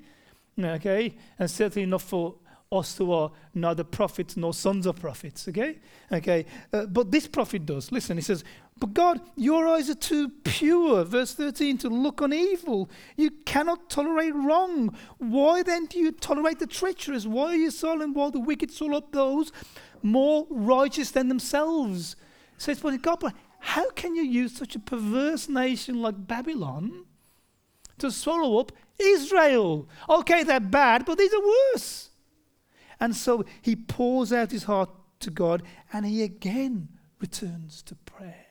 Okay? 0.60 1.16
And 1.40 1.50
certainly 1.50 1.86
not 1.86 2.02
for 2.02 2.36
us 2.72 2.98
who 2.98 3.12
are 3.12 3.32
neither 3.54 3.84
prophets 3.84 4.38
nor 4.38 4.54
sons 4.54 4.86
of 4.86 4.96
prophets, 4.98 5.48
okay? 5.48 5.80
Okay? 6.12 6.46
Uh, 6.72 6.86
but 6.86 7.12
this 7.12 7.28
prophet 7.28 7.66
does. 7.66 7.92
Listen, 7.92 8.18
he 8.18 8.22
says, 8.22 8.44
But 8.80 8.94
God, 8.94 9.22
your 9.36 9.68
eyes 9.68 9.90
are 9.90 9.96
too 9.96 10.30
pure, 10.44 11.04
verse 11.04 11.34
13, 11.34 11.78
to 11.80 11.90
look 11.90 12.22
on 12.22 12.34
evil. 12.34 12.90
You 13.18 13.32
cannot 13.46 13.90
tolerate 13.90 14.34
wrong. 14.34 14.96
Why 15.18 15.64
then 15.64 15.86
do 15.86 16.00
you 16.00 16.12
tolerate 16.12 16.60
the 16.60 16.68
treacherous? 16.68 17.26
Why 17.26 17.54
are 17.54 17.56
you 17.56 17.72
silent 17.72 18.16
while 18.16 18.32
the 18.32 18.40
wicked 18.40 18.72
swallow 18.72 19.00
up 19.00 19.12
those 19.12 19.52
more 20.02 20.48
righteous 20.50 21.12
than 21.12 21.28
themselves? 21.28 22.16
So 22.58 22.72
it's 22.72 22.82
God, 22.82 23.20
but 23.20 23.34
how 23.60 23.90
can 23.92 24.16
you 24.16 24.24
use 24.24 24.56
such 24.56 24.76
a 24.76 24.80
perverse 24.80 25.50
nation 25.50 26.02
like 26.02 26.28
Babylon 26.28 27.06
to 28.02 28.12
swallow 28.12 28.60
up 28.60 28.72
Israel? 29.00 29.88
Okay, 30.10 30.44
they're 30.44 30.60
bad, 30.60 31.06
but 31.06 31.18
these 31.18 31.34
are 31.34 31.42
worse. 31.74 32.10
And 33.00 33.16
so 33.16 33.44
he 33.62 33.76
pours 33.76 34.32
out 34.32 34.52
his 34.52 34.64
heart 34.64 34.90
to 35.22 35.32
God 35.32 35.64
and 35.92 36.06
he 36.06 36.22
again 36.24 36.90
returns 37.20 37.82
to 37.84 37.96
prayer. 37.96 38.46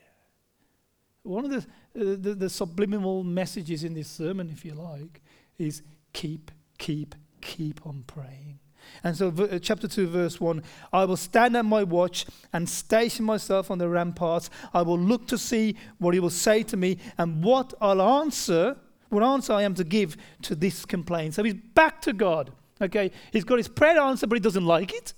One 1.23 1.45
of 1.45 1.51
the, 1.51 1.57
uh, 1.57 2.17
the, 2.19 2.35
the 2.35 2.49
subliminal 2.49 3.23
messages 3.23 3.83
in 3.83 3.93
this 3.93 4.09
sermon, 4.09 4.49
if 4.49 4.65
you 4.65 4.73
like, 4.73 5.21
is 5.57 5.83
keep, 6.13 6.51
keep, 6.77 7.15
keep 7.41 7.85
on 7.85 8.03
praying. 8.07 8.59
And 9.03 9.15
so, 9.15 9.29
v- 9.29 9.43
uh, 9.43 9.59
chapter 9.59 9.87
2, 9.87 10.07
verse 10.07 10.41
1 10.41 10.63
I 10.91 11.05
will 11.05 11.17
stand 11.17 11.55
at 11.55 11.65
my 11.65 11.83
watch 11.83 12.25
and 12.51 12.67
station 12.67 13.25
myself 13.25 13.69
on 13.69 13.77
the 13.77 13.87
ramparts. 13.87 14.49
I 14.73 14.81
will 14.81 14.99
look 14.99 15.27
to 15.27 15.37
see 15.37 15.75
what 15.99 16.13
he 16.13 16.19
will 16.19 16.29
say 16.29 16.63
to 16.63 16.77
me 16.77 16.97
and 17.17 17.43
what 17.43 17.73
I'll 17.79 18.01
answer, 18.01 18.77
what 19.11 19.23
answer 19.23 19.53
I 19.53 19.63
am 19.63 19.75
to 19.75 19.83
give 19.83 20.17
to 20.43 20.55
this 20.55 20.85
complaint. 20.85 21.35
So, 21.35 21.43
he's 21.43 21.53
back 21.53 22.01
to 22.03 22.13
God. 22.13 22.51
Okay, 22.81 23.11
he's 23.31 23.43
got 23.43 23.57
his 23.57 23.67
prayer 23.67 23.99
answer, 23.99 24.25
but 24.25 24.35
he 24.35 24.39
doesn't 24.39 24.65
like 24.65 24.91
it. 24.93 25.13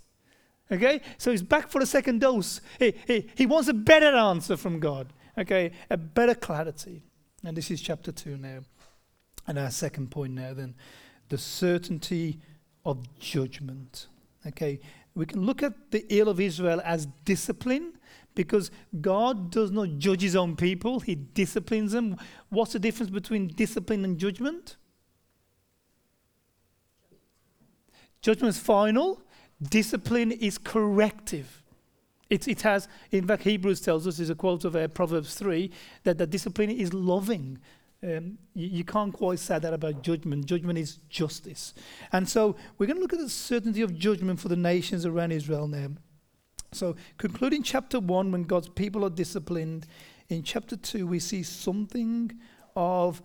Okay, 0.72 1.02
so 1.18 1.32
he's 1.32 1.44
back 1.44 1.70
for 1.70 1.82
a 1.82 1.86
second 1.86 2.22
dose. 2.22 2.60
He, 2.80 2.94
he, 3.06 3.30
he 3.36 3.46
wants 3.46 3.68
a 3.70 3.74
better 3.74 4.16
answer 4.16 4.58
from 4.58 4.80
God. 4.80 5.14
Okay, 5.38 5.72
a 5.90 5.98
better 5.98 6.36
clarity. 6.36 7.04
And 7.44 7.56
this 7.56 7.70
is 7.72 7.82
chapter 7.82 8.12
2 8.12 8.38
now. 8.38 8.60
And 9.48 9.60
our 9.60 9.72
second 9.72 10.12
point 10.12 10.34
now, 10.34 10.54
then 10.54 10.76
the 11.30 11.38
certainty 11.38 12.40
of 12.86 13.20
judgment. 13.20 14.08
Okay, 14.48 14.80
we 15.16 15.26
can 15.26 15.46
look 15.46 15.64
at 15.64 15.92
the 15.92 16.06
ill 16.10 16.30
of 16.30 16.40
Israel 16.40 16.82
as 16.84 17.08
discipline 17.26 17.94
because 18.36 18.72
God 19.02 19.52
does 19.52 19.72
not 19.72 19.98
judge 19.98 20.22
his 20.22 20.36
own 20.36 20.56
people, 20.56 21.00
he 21.00 21.16
disciplines 21.16 21.92
them. 21.92 22.18
What's 22.50 22.74
the 22.74 22.80
difference 22.80 23.12
between 23.12 23.48
discipline 23.48 24.04
and 24.04 24.18
judgment? 24.18 24.78
Judgment 28.22 28.56
is 28.56 28.62
final, 28.62 29.22
discipline 29.62 30.32
is 30.32 30.58
corrective. 30.58 31.62
It, 32.30 32.48
it 32.48 32.62
has, 32.62 32.88
in 33.12 33.28
fact, 33.28 33.44
Hebrews 33.44 33.82
tells 33.82 34.08
us, 34.08 34.18
is 34.18 34.30
a 34.30 34.36
quote 34.36 34.66
of 34.66 34.76
uh, 34.76 34.88
Proverbs 34.88 35.36
3, 35.36 35.70
that 36.04 36.18
the 36.18 36.26
discipline 36.26 36.72
is 36.72 36.94
loving. 36.94 37.60
Um, 38.02 38.38
you, 38.56 38.68
you, 38.68 38.84
can't 38.84 39.14
quite 39.14 39.40
say 39.40 39.60
that 39.60 39.74
about 39.74 40.02
judgment. 40.02 40.46
Judgment 40.46 40.80
is 40.80 40.98
justice. 41.10 41.74
And 42.12 42.28
so 42.28 42.56
we're 42.78 42.88
going 42.88 42.98
to 42.98 43.02
look 43.02 43.14
at 43.14 43.20
the 43.20 43.30
certainty 43.30 43.82
of 43.82 43.98
judgment 43.98 44.40
for 44.40 44.48
the 44.48 44.56
nations 44.56 45.06
around 45.06 45.32
Israel 45.32 45.68
now. 45.68 45.90
So, 46.74 46.96
concluding 47.18 47.64
chapter 47.64 48.00
1, 48.00 48.32
when 48.32 48.44
God's 48.44 48.70
people 48.70 49.06
are 49.06 49.10
disciplined, 49.10 49.88
in 50.30 50.44
chapter 50.44 50.76
2, 50.76 51.06
we 51.06 51.20
see 51.20 51.44
something 51.44 52.32
of 52.76 53.22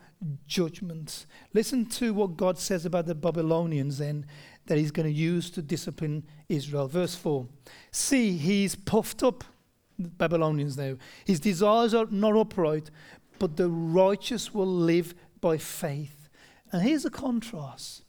judgment. 0.47 1.27
Listen 1.55 1.87
to 1.87 2.13
what 2.13 2.37
God 2.37 2.59
says 2.59 2.85
about 2.85 3.07
the 3.07 3.15
Babylonians 3.15 3.99
then 3.99 4.27
that 4.67 4.79
he's 4.79 4.91
going 4.91 5.07
to 5.07 5.13
use 5.13 5.51
to 5.51 5.63
discipline 5.63 6.25
Israel. 6.49 6.89
Verse 6.89 7.15
4 7.15 7.47
See, 7.91 8.37
he's 8.37 8.75
puffed 8.75 9.23
up, 9.23 9.45
Babylonians 9.99 10.77
now. 10.77 10.97
His 11.25 11.41
desires 11.41 11.95
are 11.95 12.07
not 12.11 12.37
upright, 12.37 12.91
but 13.39 13.57
the 13.57 13.69
righteous 13.69 14.53
will 14.53 14.67
live 14.67 15.15
by 15.41 15.57
faith. 15.57 16.29
And 16.71 16.83
here's 16.83 17.05
a 17.05 17.11
contrast. 17.11 18.05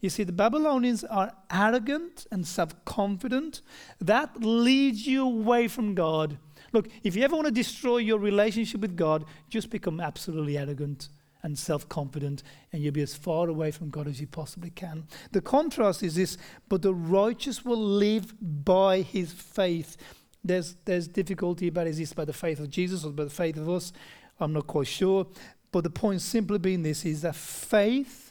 You 0.00 0.10
see, 0.10 0.22
the 0.22 0.32
Babylonians 0.32 1.02
are 1.04 1.32
arrogant 1.50 2.26
and 2.30 2.46
self 2.46 2.84
confident. 2.84 3.62
That 4.00 4.42
leads 4.42 5.06
you 5.06 5.24
away 5.24 5.68
from 5.68 5.94
God. 5.94 6.38
Look, 6.72 6.88
if 7.02 7.16
you 7.16 7.24
ever 7.24 7.34
want 7.34 7.46
to 7.46 7.52
destroy 7.52 7.98
your 7.98 8.18
relationship 8.18 8.80
with 8.80 8.96
God, 8.96 9.24
just 9.48 9.70
become 9.70 10.00
absolutely 10.00 10.56
arrogant 10.56 11.08
and 11.42 11.58
self 11.58 11.88
confident, 11.88 12.42
and 12.72 12.82
you'll 12.82 12.92
be 12.92 13.02
as 13.02 13.16
far 13.16 13.48
away 13.48 13.70
from 13.70 13.90
God 13.90 14.06
as 14.06 14.20
you 14.20 14.26
possibly 14.26 14.70
can. 14.70 15.04
The 15.32 15.40
contrast 15.40 16.02
is 16.02 16.14
this 16.14 16.38
but 16.68 16.82
the 16.82 16.94
righteous 16.94 17.64
will 17.64 17.82
live 17.82 18.34
by 18.40 19.00
his 19.00 19.32
faith. 19.32 19.96
There's, 20.44 20.76
there's 20.84 21.08
difficulty 21.08 21.68
about 21.68 21.88
is 21.88 21.98
this 21.98 22.12
by 22.12 22.24
the 22.24 22.32
faith 22.32 22.60
of 22.60 22.70
Jesus 22.70 23.04
or 23.04 23.10
by 23.10 23.24
the 23.24 23.30
faith 23.30 23.56
of 23.56 23.68
us? 23.68 23.92
I'm 24.38 24.52
not 24.52 24.68
quite 24.68 24.86
sure. 24.86 25.26
But 25.72 25.84
the 25.84 25.90
point 25.90 26.20
simply 26.22 26.58
being 26.58 26.82
this 26.82 27.04
is 27.04 27.22
that 27.22 27.34
faith 27.34 28.27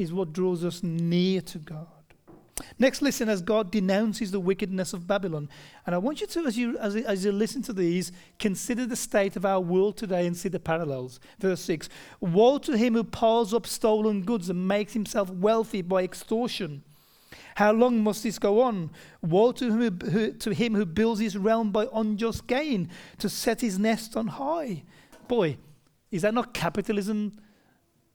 is 0.00 0.12
what 0.12 0.32
draws 0.32 0.64
us 0.64 0.82
near 0.82 1.40
to 1.42 1.58
God. 1.58 1.86
Next, 2.78 3.02
listen 3.02 3.28
as 3.28 3.42
God 3.42 3.70
denounces 3.70 4.30
the 4.30 4.40
wickedness 4.40 4.92
of 4.92 5.06
Babylon. 5.06 5.48
And 5.86 5.94
I 5.94 5.98
want 5.98 6.20
you 6.20 6.26
to, 6.26 6.46
as 6.46 6.56
you, 6.56 6.78
as, 6.78 6.96
as 6.96 7.24
you 7.24 7.32
listen 7.32 7.62
to 7.62 7.72
these, 7.72 8.12
consider 8.38 8.86
the 8.86 8.96
state 8.96 9.36
of 9.36 9.44
our 9.44 9.60
world 9.60 9.96
today 9.96 10.26
and 10.26 10.36
see 10.36 10.48
the 10.48 10.60
parallels. 10.60 11.20
Verse 11.38 11.60
6 11.62 11.88
Woe 12.20 12.58
to 12.58 12.76
him 12.76 12.94
who 12.94 13.04
piles 13.04 13.54
up 13.54 13.66
stolen 13.66 14.22
goods 14.22 14.50
and 14.50 14.68
makes 14.68 14.92
himself 14.92 15.30
wealthy 15.30 15.82
by 15.82 16.02
extortion. 16.02 16.82
How 17.56 17.72
long 17.72 18.02
must 18.02 18.22
this 18.22 18.38
go 18.38 18.62
on? 18.62 18.90
Woe 19.22 19.52
to 19.52 19.66
him 19.66 20.00
who, 20.00 20.10
who, 20.10 20.32
to 20.32 20.54
him 20.54 20.74
who 20.74 20.86
builds 20.86 21.20
his 21.20 21.36
realm 21.36 21.72
by 21.72 21.86
unjust 21.92 22.46
gain, 22.46 22.88
to 23.18 23.28
set 23.28 23.60
his 23.60 23.78
nest 23.78 24.16
on 24.16 24.26
high. 24.28 24.84
Boy, 25.28 25.58
is 26.10 26.22
that 26.22 26.34
not 26.34 26.54
capitalism 26.54 27.38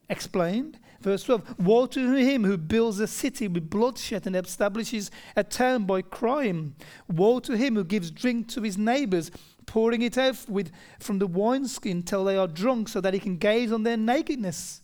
explained? 0.09 0.79
Verse 1.05 1.23
12 1.25 1.59
Woe 1.59 1.85
to 1.85 2.15
him 2.15 2.43
who 2.45 2.57
builds 2.57 2.99
a 2.99 3.05
city 3.05 3.47
with 3.47 3.69
bloodshed 3.69 4.25
and 4.25 4.35
establishes 4.35 5.11
a 5.35 5.43
town 5.43 5.85
by 5.85 6.01
crime. 6.01 6.75
Woe 7.07 7.39
to 7.41 7.55
him 7.55 7.75
who 7.75 7.83
gives 7.83 8.09
drink 8.09 8.47
to 8.49 8.63
his 8.63 8.75
neighbors, 8.75 9.29
pouring 9.67 10.01
it 10.01 10.17
out 10.17 10.49
with, 10.49 10.71
from 10.99 11.19
the 11.19 11.27
wineskin 11.27 12.01
till 12.01 12.23
they 12.23 12.35
are 12.35 12.47
drunk, 12.47 12.89
so 12.89 13.01
that 13.01 13.13
he 13.13 13.19
can 13.19 13.37
gaze 13.37 13.71
on 13.71 13.83
their 13.83 13.97
nakedness. 13.97 14.81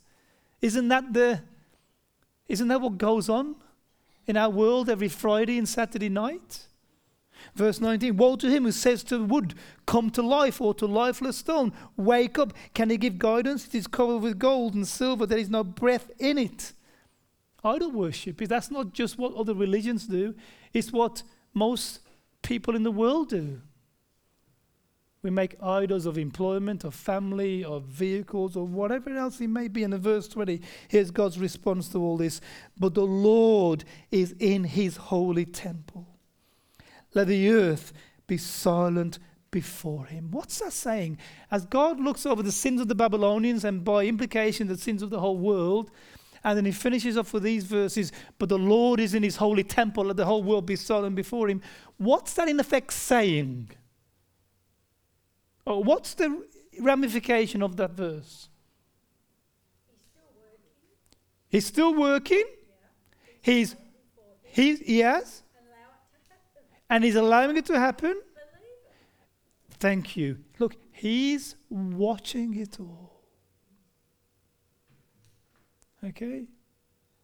Isn't 0.62 0.90
that, 0.90 1.12
the, 1.12 1.42
isn't 2.48 2.68
that 2.68 2.82
what 2.82 3.00
goes 3.00 3.28
on 3.28 3.56
in 4.28 4.38
our 4.38 4.52
world 4.52 4.92
every 4.92 5.10
Friday 5.10 5.58
and 5.58 5.68
Saturday 5.68 6.10
night? 6.10 6.68
Verse 7.56 7.82
19 7.82 8.18
Woe 8.18 8.36
to 8.38 8.50
him 8.50 8.64
who 8.64 8.72
says 8.72 9.04
to 9.04 9.18
the 9.18 9.26
wood, 9.26 9.56
Come 9.86 10.10
to 10.12 10.22
life, 10.22 10.62
or 10.62 10.74
to 10.76 10.86
lifeless 10.86 11.38
stone, 11.38 11.74
Wake 11.98 12.40
up. 12.40 12.54
Can 12.74 12.90
he 12.90 12.98
give 12.98 13.20
guidance? 13.20 13.68
It 13.68 13.76
is 13.76 13.88
covered 13.88 14.20
with 14.20 14.40
gold 14.40 14.74
and 14.74 14.88
silver, 14.88 15.26
there 15.26 15.38
is 15.38 15.50
no 15.50 15.64
breath 15.64 16.10
in 16.20 16.38
it. 16.38 16.74
Idol 17.64 17.92
worship, 17.92 18.42
is 18.42 18.50
that's 18.50 18.72
not 18.72 18.94
just 18.94 19.18
what 19.18 19.36
other 19.36 19.54
religions 19.54 20.08
do, 20.08 20.34
it's 20.74 20.92
what 20.92 21.24
most 21.54 22.00
people 22.42 22.76
in 22.76 22.84
the 22.84 22.92
world 22.92 23.30
do. 23.30 23.62
We 25.24 25.30
make 25.30 25.62
idols 25.62 26.08
of 26.08 26.18
employment, 26.18 26.84
of 26.84 26.96
family, 26.96 27.64
of 27.64 27.84
vehicles, 27.84 28.56
or 28.56 28.66
whatever 28.66 29.16
else 29.16 29.40
it 29.40 29.50
may 29.50 29.68
be. 29.68 29.84
And 29.84 29.94
in 29.94 30.02
verse 30.02 30.28
20, 30.28 30.62
here's 30.88 31.12
God's 31.12 31.38
response 31.38 31.90
to 31.90 32.00
all 32.00 32.18
this. 32.18 32.42
But 32.80 32.96
the 32.96 33.06
Lord 33.06 33.84
is 34.10 34.34
in 34.40 34.64
his 34.64 34.98
holy 34.98 35.46
temple. 35.46 36.11
Let 37.14 37.28
the 37.28 37.50
earth 37.50 37.94
be 38.28 38.38
silent 38.38 39.20
before 39.52 40.06
him. 40.06 40.32
What's 40.32 40.60
that 40.60 40.72
saying? 40.72 41.18
As 41.52 41.66
God 41.66 42.00
looks 42.00 42.26
over 42.26 42.42
the 42.42 42.52
sins 42.52 42.80
of 42.80 42.88
the 42.88 42.96
Babylonians 42.96 43.66
and 43.66 43.84
by 43.84 44.06
implication 44.06 44.68
the 44.68 44.78
sins 44.78 45.02
of 45.02 45.10
the 45.10 45.20
whole 45.20 45.38
world, 45.38 45.92
and 46.44 46.58
then 46.58 46.66
he 46.66 46.72
finishes 46.72 47.18
off 47.18 47.34
with 47.34 47.44
these 47.44 47.66
verses, 47.66 48.12
but 48.40 48.50
the 48.50 48.58
Lord 48.58 49.00
is 49.00 49.14
in 49.14 49.22
his 49.22 49.36
holy 49.36 49.64
temple, 49.64 50.06
let 50.06 50.18
the 50.18 50.26
whole 50.26 50.42
world 50.42 50.66
be 50.66 50.76
silent 50.76 51.16
before 51.16 51.50
him. 51.50 51.62
What's 51.98 52.34
that 52.34 52.48
in 52.48 52.60
effect 52.60 52.94
saying? 52.94 53.72
Or 55.66 55.84
what's 55.84 56.16
the 56.16 56.44
ramification 56.80 57.62
of 57.62 57.76
that 57.78 57.92
verse? 57.92 58.50
He's 61.50 61.66
still 61.66 61.94
working. 61.94 62.46
He's 63.44 63.70
still 63.72 63.76
working. 63.76 63.76
He's, 64.46 64.80
he's, 64.80 64.80
he 64.80 65.00
has 65.00 65.44
and 66.92 67.04
He's 67.04 67.16
allowing 67.16 67.58
it 67.58 67.66
to 67.68 67.80
happen. 67.80 68.22
Thank 69.80 70.16
you. 70.16 70.38
Look, 70.60 70.76
He's 70.92 71.56
watching 71.70 72.56
it 72.56 72.80
all. 72.80 73.24
Okay? 76.04 76.48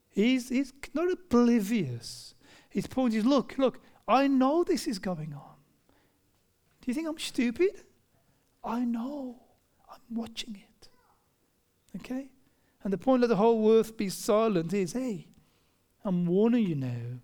He's, 0.09 0.49
he's 0.49 0.73
not 0.93 1.11
oblivious. 1.11 2.33
His 2.69 2.87
point 2.87 3.13
is 3.13 3.25
look, 3.25 3.57
look, 3.57 3.79
I 4.07 4.27
know 4.27 4.63
this 4.63 4.87
is 4.87 4.97
going 4.97 5.33
on. 5.33 5.55
Do 6.81 6.87
you 6.87 6.93
think 6.93 7.07
I'm 7.07 7.19
stupid? 7.19 7.83
I 8.63 8.85
know. 8.85 9.41
I'm 9.91 10.15
watching 10.15 10.55
it. 10.55 10.89
Okay? 11.97 12.29
And 12.83 12.93
the 12.93 12.97
point 12.97 13.23
of 13.23 13.29
the 13.29 13.35
whole 13.35 13.71
earth 13.71 13.97
be 13.97 14.09
silent 14.09 14.73
is 14.73 14.93
hey, 14.93 15.27
I'm 16.05 16.25
warning 16.25 16.65
you 16.67 16.75
now. 16.75 17.19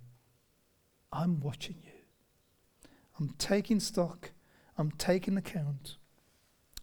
I'm 1.12 1.40
watching 1.40 1.78
you. 1.84 1.93
I'm 3.24 3.34
taking 3.38 3.80
stock, 3.80 4.32
I'm 4.78 4.92
taking 4.92 5.38
account. 5.38 5.96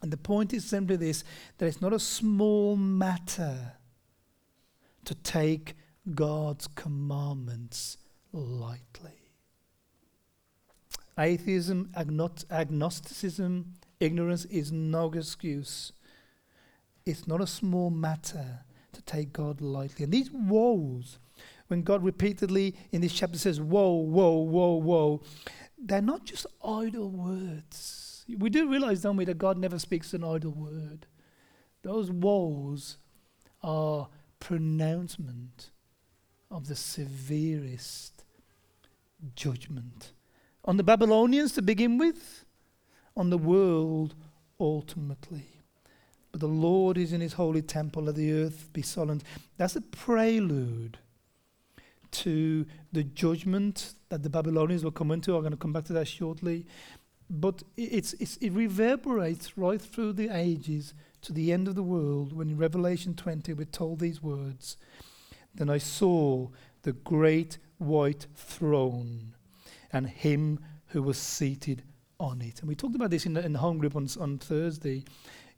And 0.00 0.10
the 0.10 0.16
point 0.16 0.54
is 0.54 0.64
simply 0.64 0.96
this 0.96 1.22
that 1.58 1.66
it's 1.66 1.82
not 1.82 1.92
a 1.92 1.98
small 1.98 2.76
matter 2.76 3.72
to 5.04 5.14
take 5.16 5.74
God's 6.14 6.66
commandments 6.66 7.98
lightly. 8.32 9.34
Atheism, 11.18 11.92
agnosticism, 11.94 13.74
ignorance 14.00 14.46
is 14.46 14.72
no 14.72 15.12
excuse. 15.12 15.92
It's 17.04 17.28
not 17.28 17.42
a 17.42 17.46
small 17.46 17.90
matter 17.90 18.60
to 18.94 19.02
take 19.02 19.34
God 19.34 19.60
lightly. 19.60 20.04
And 20.04 20.12
these 20.14 20.30
woes, 20.30 21.18
when 21.70 21.82
God 21.82 22.02
repeatedly 22.02 22.74
in 22.90 23.00
this 23.00 23.12
chapter 23.12 23.38
says, 23.38 23.60
Woe, 23.60 23.92
woe, 23.92 24.38
woe, 24.38 24.74
woe, 24.74 25.22
they're 25.82 26.02
not 26.02 26.24
just 26.24 26.46
idle 26.64 27.10
words. 27.10 28.24
We 28.28 28.50
do 28.50 28.68
realize, 28.68 29.02
don't 29.02 29.16
we, 29.16 29.24
that 29.24 29.38
God 29.38 29.58
never 29.58 29.78
speaks 29.78 30.14
an 30.14 30.24
idle 30.24 30.52
word. 30.52 31.06
Those 31.82 32.10
woes 32.10 32.98
are 33.62 34.08
pronouncement 34.38 35.70
of 36.50 36.68
the 36.68 36.76
severest 36.76 38.24
judgment 39.34 40.12
on 40.64 40.76
the 40.76 40.82
Babylonians 40.82 41.52
to 41.52 41.62
begin 41.62 41.98
with, 41.98 42.44
on 43.16 43.30
the 43.30 43.38
world 43.38 44.14
ultimately. 44.58 45.46
But 46.32 46.40
the 46.40 46.48
Lord 46.48 46.96
is 46.96 47.12
in 47.12 47.20
his 47.20 47.32
holy 47.34 47.62
temple, 47.62 48.04
let 48.04 48.14
the 48.14 48.32
earth 48.32 48.68
be 48.72 48.82
silent. 48.82 49.24
That's 49.56 49.76
a 49.76 49.80
prelude 49.80 50.98
to 52.12 52.66
the 52.92 53.04
judgment 53.04 53.94
that 54.08 54.22
the 54.22 54.30
Babylonians 54.30 54.84
will 54.84 54.90
come 54.90 55.10
into. 55.10 55.34
I'm 55.34 55.42
going 55.42 55.52
to 55.52 55.56
come 55.56 55.72
back 55.72 55.84
to 55.84 55.92
that 55.94 56.08
shortly. 56.08 56.66
But 57.28 57.62
it's, 57.76 58.12
it's, 58.14 58.36
it 58.38 58.50
reverberates 58.50 59.56
right 59.56 59.80
through 59.80 60.14
the 60.14 60.28
ages 60.30 60.94
to 61.22 61.32
the 61.32 61.52
end 61.52 61.68
of 61.68 61.76
the 61.76 61.82
world 61.82 62.32
when 62.32 62.50
in 62.50 62.56
Revelation 62.56 63.14
20 63.14 63.52
we're 63.52 63.64
told 63.64 64.00
these 64.00 64.22
words 64.22 64.76
Then 65.54 65.70
I 65.70 65.78
saw 65.78 66.48
the 66.82 66.92
great 66.92 67.58
white 67.78 68.26
throne 68.34 69.34
and 69.92 70.08
him 70.08 70.58
who 70.86 71.02
was 71.02 71.18
seated 71.18 71.82
on 72.18 72.42
it. 72.42 72.60
And 72.60 72.68
we 72.68 72.74
talked 72.74 72.96
about 72.96 73.10
this 73.10 73.26
in 73.26 73.34
the, 73.34 73.44
in 73.44 73.52
the 73.52 73.58
home 73.60 73.78
group 73.78 73.96
on, 73.96 74.08
on 74.18 74.38
Thursday. 74.38 75.04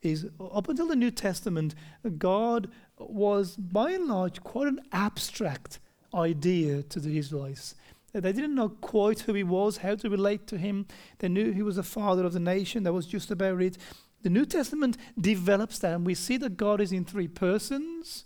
Is 0.02 0.26
up 0.52 0.68
until 0.68 0.88
the 0.88 0.96
New 0.96 1.12
Testament, 1.12 1.76
God 2.18 2.68
was 2.98 3.56
by 3.56 3.92
and 3.92 4.08
large 4.08 4.42
quite 4.42 4.66
an 4.66 4.80
abstract 4.92 5.78
idea 6.14 6.82
to 6.82 7.00
the 7.00 7.18
Israelites. 7.18 7.74
They 8.12 8.32
didn't 8.32 8.54
know 8.54 8.68
quite 8.68 9.20
who 9.20 9.32
he 9.32 9.42
was, 9.42 9.78
how 9.78 9.94
to 9.94 10.10
relate 10.10 10.46
to 10.48 10.58
him. 10.58 10.86
They 11.18 11.28
knew 11.28 11.52
he 11.52 11.62
was 11.62 11.76
the 11.76 11.82
father 11.82 12.26
of 12.26 12.34
the 12.34 12.40
nation. 12.40 12.82
That 12.82 12.92
was 12.92 13.06
just 13.06 13.30
about 13.30 13.62
it. 13.62 13.78
The 14.22 14.30
New 14.30 14.44
Testament 14.44 14.98
develops 15.18 15.78
that, 15.78 15.94
and 15.94 16.06
we 16.06 16.14
see 16.14 16.36
that 16.36 16.56
God 16.56 16.80
is 16.80 16.92
in 16.92 17.04
three 17.04 17.26
persons, 17.28 18.24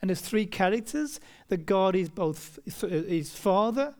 and 0.00 0.08
there's 0.08 0.20
three 0.20 0.46
characters. 0.46 1.20
That 1.48 1.66
God 1.66 1.96
is 1.96 2.08
both 2.08 2.58
uh, 2.82 2.86
his 2.86 3.34
Father, 3.34 3.94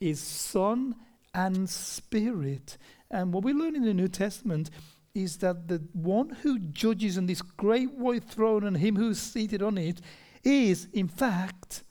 his 0.00 0.20
Son, 0.20 0.96
and 1.34 1.68
Spirit. 1.68 2.78
And 3.10 3.32
what 3.32 3.44
we 3.44 3.52
learn 3.52 3.76
in 3.76 3.84
the 3.84 3.94
New 3.94 4.08
Testament 4.08 4.70
is 5.14 5.36
that 5.38 5.68
the 5.68 5.82
one 5.92 6.30
who 6.30 6.58
judges 6.58 7.18
on 7.18 7.26
this 7.26 7.42
great 7.42 7.92
white 7.92 8.24
throne 8.24 8.64
and 8.64 8.78
him 8.78 8.96
who's 8.96 9.20
seated 9.20 9.62
on 9.62 9.76
it 9.76 10.00
is, 10.42 10.88
in 10.94 11.08
fact, 11.08 11.84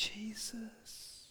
Jesus. 0.00 1.26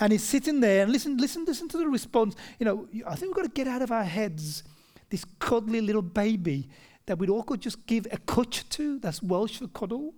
And 0.00 0.10
he's 0.12 0.24
sitting 0.24 0.58
there 0.58 0.82
and 0.82 0.92
listen, 0.92 1.16
listen, 1.16 1.44
listen 1.44 1.68
to 1.68 1.78
the 1.78 1.86
response. 1.86 2.34
You 2.58 2.66
know, 2.66 2.88
I 3.06 3.14
think 3.14 3.30
we've 3.30 3.44
got 3.44 3.54
to 3.54 3.62
get 3.62 3.68
out 3.68 3.82
of 3.82 3.92
our 3.92 4.04
heads 4.04 4.64
this 5.10 5.24
cuddly 5.38 5.80
little 5.80 6.02
baby 6.02 6.68
that 7.06 7.18
we'd 7.18 7.30
all 7.30 7.44
could 7.44 7.60
just 7.60 7.86
give 7.86 8.06
a 8.06 8.18
cwtch 8.18 8.68
to. 8.70 8.98
That's 8.98 9.22
Welsh 9.22 9.58
for 9.58 9.68
cuddle. 9.68 10.14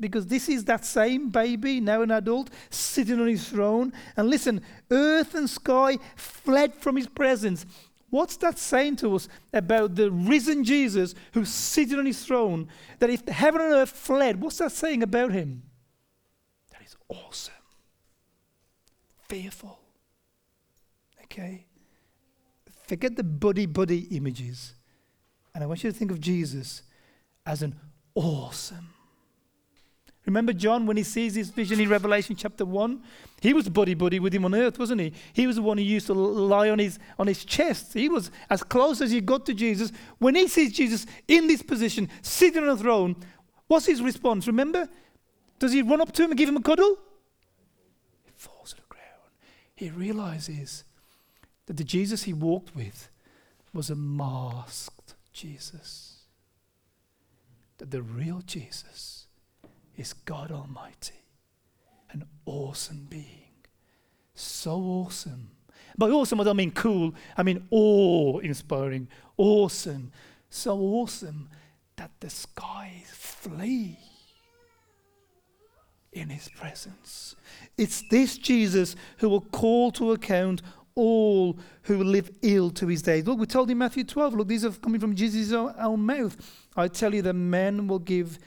Because 0.00 0.26
this 0.26 0.48
is 0.48 0.64
that 0.64 0.84
same 0.84 1.30
baby, 1.30 1.80
now 1.80 2.02
an 2.02 2.10
adult, 2.10 2.50
sitting 2.70 3.20
on 3.20 3.28
his 3.28 3.48
throne. 3.48 3.92
And 4.16 4.28
listen, 4.28 4.62
earth 4.90 5.34
and 5.34 5.48
sky 5.48 5.98
fled 6.16 6.74
from 6.74 6.96
his 6.96 7.06
presence. 7.06 7.66
What's 8.16 8.38
that 8.38 8.58
saying 8.58 8.96
to 8.96 9.14
us 9.14 9.28
about 9.52 9.94
the 9.94 10.10
risen 10.10 10.64
Jesus 10.64 11.14
who's 11.34 11.50
seated 11.50 11.98
on 11.98 12.06
his 12.06 12.24
throne? 12.24 12.66
That 12.98 13.10
if 13.10 13.28
heaven 13.28 13.60
and 13.60 13.74
earth 13.74 13.90
fled, 13.90 14.40
what's 14.40 14.56
that 14.56 14.72
saying 14.72 15.02
about 15.02 15.32
him? 15.32 15.64
That 16.70 16.80
is 16.82 16.96
awesome, 17.10 17.52
fearful. 19.28 19.78
Okay? 21.24 21.66
Forget 22.86 23.16
the 23.16 23.22
buddy 23.22 23.66
buddy 23.66 24.16
images. 24.16 24.72
And 25.54 25.62
I 25.62 25.66
want 25.66 25.84
you 25.84 25.92
to 25.92 25.98
think 25.98 26.10
of 26.10 26.18
Jesus 26.18 26.84
as 27.44 27.60
an 27.60 27.74
awesome 28.14 28.94
Remember 30.26 30.52
John 30.52 30.86
when 30.86 30.96
he 30.96 31.04
sees 31.04 31.36
his 31.36 31.50
vision 31.50 31.80
in 31.80 31.88
Revelation 31.88 32.34
chapter 32.34 32.66
1? 32.66 33.00
He 33.40 33.52
was 33.52 33.68
buddy 33.68 33.94
buddy 33.94 34.18
with 34.18 34.34
him 34.34 34.44
on 34.44 34.54
earth, 34.54 34.78
wasn't 34.78 35.00
he? 35.00 35.12
He 35.32 35.46
was 35.46 35.56
the 35.56 35.62
one 35.62 35.78
who 35.78 35.84
used 35.84 36.06
to 36.08 36.14
lie 36.14 36.68
on 36.68 36.80
his, 36.80 36.98
on 37.18 37.28
his 37.28 37.44
chest. 37.44 37.94
He 37.94 38.08
was 38.08 38.32
as 38.50 38.64
close 38.64 39.00
as 39.00 39.12
he 39.12 39.20
got 39.20 39.46
to 39.46 39.54
Jesus. 39.54 39.92
When 40.18 40.34
he 40.34 40.48
sees 40.48 40.72
Jesus 40.72 41.06
in 41.28 41.46
this 41.46 41.62
position, 41.62 42.10
sitting 42.22 42.64
on 42.64 42.68
a 42.68 42.76
throne, 42.76 43.14
what's 43.68 43.86
his 43.86 44.02
response? 44.02 44.48
Remember? 44.48 44.88
Does 45.60 45.72
he 45.72 45.82
run 45.82 46.00
up 46.00 46.10
to 46.12 46.24
him 46.24 46.30
and 46.32 46.38
give 46.38 46.48
him 46.48 46.56
a 46.56 46.62
cuddle? 46.62 46.98
He 48.24 48.32
falls 48.36 48.70
to 48.70 48.76
the 48.76 48.82
ground. 48.88 49.30
He 49.76 49.90
realizes 49.90 50.82
that 51.66 51.76
the 51.76 51.84
Jesus 51.84 52.24
he 52.24 52.32
walked 52.32 52.74
with 52.74 53.10
was 53.72 53.90
a 53.90 53.94
masked 53.94 55.14
Jesus. 55.32 56.14
that 57.78 57.90
the 57.90 58.02
real 58.02 58.42
Jesus 58.46 59.25
is 59.96 60.12
God 60.12 60.50
Almighty, 60.50 61.14
an 62.10 62.24
awesome 62.44 63.06
being. 63.08 63.24
So 64.34 64.76
awesome. 64.76 65.50
By 65.96 66.10
awesome, 66.10 66.40
I 66.40 66.44
don't 66.44 66.56
mean 66.56 66.72
cool, 66.72 67.14
I 67.36 67.42
mean 67.42 67.66
awe 67.70 68.38
inspiring, 68.40 69.08
awesome. 69.36 70.12
So 70.50 70.78
awesome 70.78 71.48
that 71.96 72.10
the 72.20 72.30
skies 72.30 73.10
flee 73.12 73.98
in 76.12 76.28
his 76.28 76.48
presence. 76.48 77.34
It's 77.76 78.02
this 78.10 78.36
Jesus 78.38 78.96
who 79.18 79.28
will 79.28 79.40
call 79.40 79.90
to 79.92 80.12
account 80.12 80.62
all 80.94 81.58
who 81.82 82.02
live 82.02 82.30
ill 82.42 82.70
to 82.70 82.86
his 82.86 83.02
days. 83.02 83.26
Look, 83.26 83.38
we 83.38 83.46
told 83.46 83.70
in 83.70 83.78
Matthew 83.78 84.02
12, 84.02 84.34
look, 84.34 84.48
these 84.48 84.64
are 84.64 84.70
coming 84.70 85.00
from 85.00 85.14
Jesus' 85.14 85.52
own 85.52 86.00
mouth. 86.00 86.36
I 86.74 86.88
tell 86.88 87.14
you, 87.14 87.22
the 87.22 87.34
men 87.34 87.86
will 87.86 87.98
give 87.98 88.38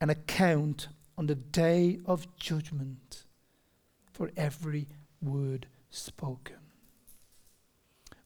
an 0.00 0.10
account 0.10 0.88
on 1.16 1.26
the 1.26 1.34
day 1.34 1.98
of 2.06 2.26
judgment 2.36 3.24
for 4.12 4.30
every 4.36 4.88
word 5.20 5.66
spoken. 5.90 6.56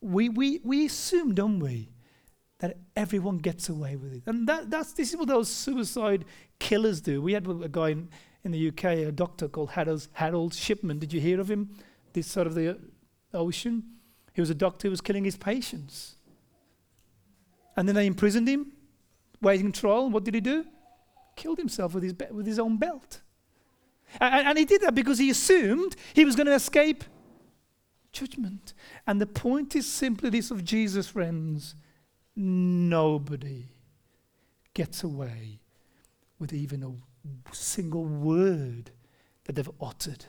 We, 0.01 0.29
we, 0.29 0.61
we 0.65 0.87
assume, 0.87 1.35
don't 1.35 1.61
we, 1.61 1.91
that 2.59 2.79
everyone 2.97 3.39
gets 3.39 3.69
away 3.69 3.97
with 3.97 4.13
it. 4.13 4.23
And 4.27 4.47
that, 4.49 4.71
that's, 4.71 4.93
this 4.93 5.11
is 5.11 5.17
what 5.17 5.29
those 5.29 5.49
suicide 5.49 6.25
killers 6.59 7.01
do. 7.01 7.23
We 7.23 7.33
had 7.33 7.47
a 7.47 7.69
guy 7.69 7.91
in, 7.91 8.09
in 8.45 8.53
the 8.53 8.69
UK, 8.69 8.85
a 8.85 9.13
doctor 9.13 9.49
called 9.49 9.71
Harold, 9.71 10.07
Harold 10.13 10.55
Shipman. 10.55 10.99
Did 10.99 11.13
you 11.13 11.21
hear 11.21 11.41
of 11.41 11.51
him? 11.51 11.71
This 12.13 12.27
side 12.27 12.47
of 12.47 12.55
the 12.55 12.79
ocean. 13.33 13.85
He 14.33 14.41
was 14.41 14.51
a 14.51 14.55
doctor 14.55 14.89
who 14.89 14.91
was 14.91 15.01
killing 15.01 15.25
his 15.25 15.37
patients. 15.37 16.17
And 17.77 17.89
then 17.89 17.95
they 17.95 18.07
imprisoned 18.07 18.49
him, 18.49 18.73
waiting 19.41 19.73
trial. 19.73 20.11
What 20.11 20.25
did 20.25 20.35
he 20.35 20.41
do? 20.41 20.65
Killed 21.37 21.59
himself 21.59 21.95
with 21.95 22.03
his, 22.03 22.13
be- 22.13 22.27
with 22.31 22.47
his 22.47 22.59
own 22.59 22.77
belt. 22.77 23.21
And, 24.21 24.49
and 24.49 24.59
he 24.59 24.65
did 24.65 24.83
that 24.83 24.95
because 24.95 25.19
he 25.19 25.31
assumed 25.31 25.97
he 26.15 26.25
was 26.25 26.37
going 26.37 26.47
to 26.47 26.55
escape 26.55 27.05
judgment. 28.13 28.75
And 29.07 29.21
the 29.21 29.27
point 29.27 29.75
is 29.75 29.91
simply 29.91 30.31
this 30.31 30.51
of 30.51 30.65
Jesus, 30.65 31.09
friends 31.09 31.75
nobody 32.35 33.67
gets 34.75 35.03
away 35.03 35.61
with 36.39 36.53
even 36.53 36.83
a 36.83 37.55
single 37.55 38.05
word 38.05 38.91
that 39.45 39.55
they've 39.55 39.71
uttered 39.81 40.25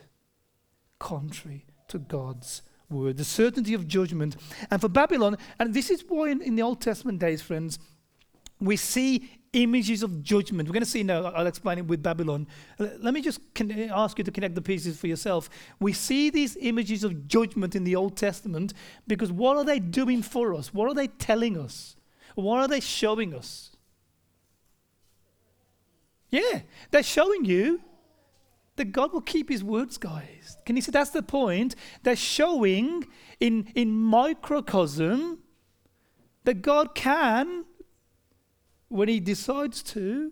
contrary 0.98 1.64
to 1.88 1.98
God's 1.98 2.62
word. 2.90 3.16
The 3.16 3.24
certainty 3.24 3.74
of 3.74 3.88
judgment. 3.88 4.36
And 4.70 4.80
for 4.80 4.88
Babylon, 4.88 5.38
and 5.58 5.72
this 5.72 5.90
is 5.90 6.04
why 6.06 6.30
in, 6.30 6.42
in 6.42 6.56
the 6.56 6.62
Old 6.62 6.80
Testament 6.80 7.18
days, 7.18 7.42
friends, 7.42 7.78
we 8.60 8.76
see 8.76 9.30
images 9.54 10.02
of 10.02 10.22
judgment. 10.22 10.68
We're 10.68 10.74
going 10.74 10.82
to 10.82 10.88
see 10.88 11.02
now, 11.02 11.24
I'll 11.24 11.46
explain 11.46 11.78
it 11.78 11.86
with 11.86 12.02
Babylon. 12.02 12.46
Let 12.78 13.14
me 13.14 13.22
just 13.22 13.40
ask 13.90 14.18
you 14.18 14.24
to 14.24 14.30
connect 14.30 14.54
the 14.54 14.62
pieces 14.62 14.98
for 14.98 15.06
yourself. 15.06 15.48
We 15.80 15.92
see 15.92 16.28
these 16.28 16.56
images 16.60 17.04
of 17.04 17.26
judgment 17.26 17.74
in 17.74 17.84
the 17.84 17.96
Old 17.96 18.16
Testament 18.16 18.74
because 19.06 19.32
what 19.32 19.56
are 19.56 19.64
they 19.64 19.78
doing 19.78 20.22
for 20.22 20.54
us? 20.54 20.74
What 20.74 20.88
are 20.88 20.94
they 20.94 21.06
telling 21.06 21.56
us? 21.56 21.96
What 22.34 22.58
are 22.58 22.68
they 22.68 22.80
showing 22.80 23.34
us? 23.34 23.70
Yeah, 26.30 26.62
they're 26.90 27.04
showing 27.04 27.44
you 27.44 27.80
that 28.76 28.86
God 28.86 29.12
will 29.12 29.20
keep 29.20 29.48
his 29.48 29.62
words, 29.62 29.98
guys. 29.98 30.56
Can 30.66 30.74
you 30.74 30.82
see 30.82 30.90
that's 30.90 31.10
the 31.10 31.22
point? 31.22 31.76
They're 32.02 32.16
showing 32.16 33.06
in, 33.38 33.68
in 33.76 33.92
microcosm 33.92 35.38
that 36.42 36.60
God 36.60 36.94
can 36.94 37.64
when 38.94 39.08
he 39.08 39.18
decides 39.18 39.82
to 39.82 40.30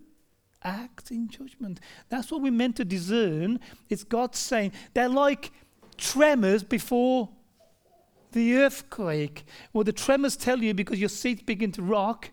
act 0.62 1.11
in 1.11 1.27
judgment. 1.29 1.81
That's 2.09 2.31
what 2.31 2.40
we're 2.40 2.53
meant 2.53 2.77
to 2.77 2.85
discern. 2.85 3.59
It's 3.90 4.05
God 4.05 4.37
saying 4.37 4.70
they're 4.94 5.09
like 5.09 5.51
tremors 5.96 6.62
before 6.62 7.29
the 8.31 8.55
earthquake. 8.59 9.44
Well, 9.72 9.83
the 9.83 9.92
tremors 9.92 10.37
tell 10.37 10.62
you 10.62 10.75
because 10.75 11.01
your 11.01 11.09
seats 11.09 11.42
begin 11.42 11.72
to 11.72 11.83
rock. 11.83 12.31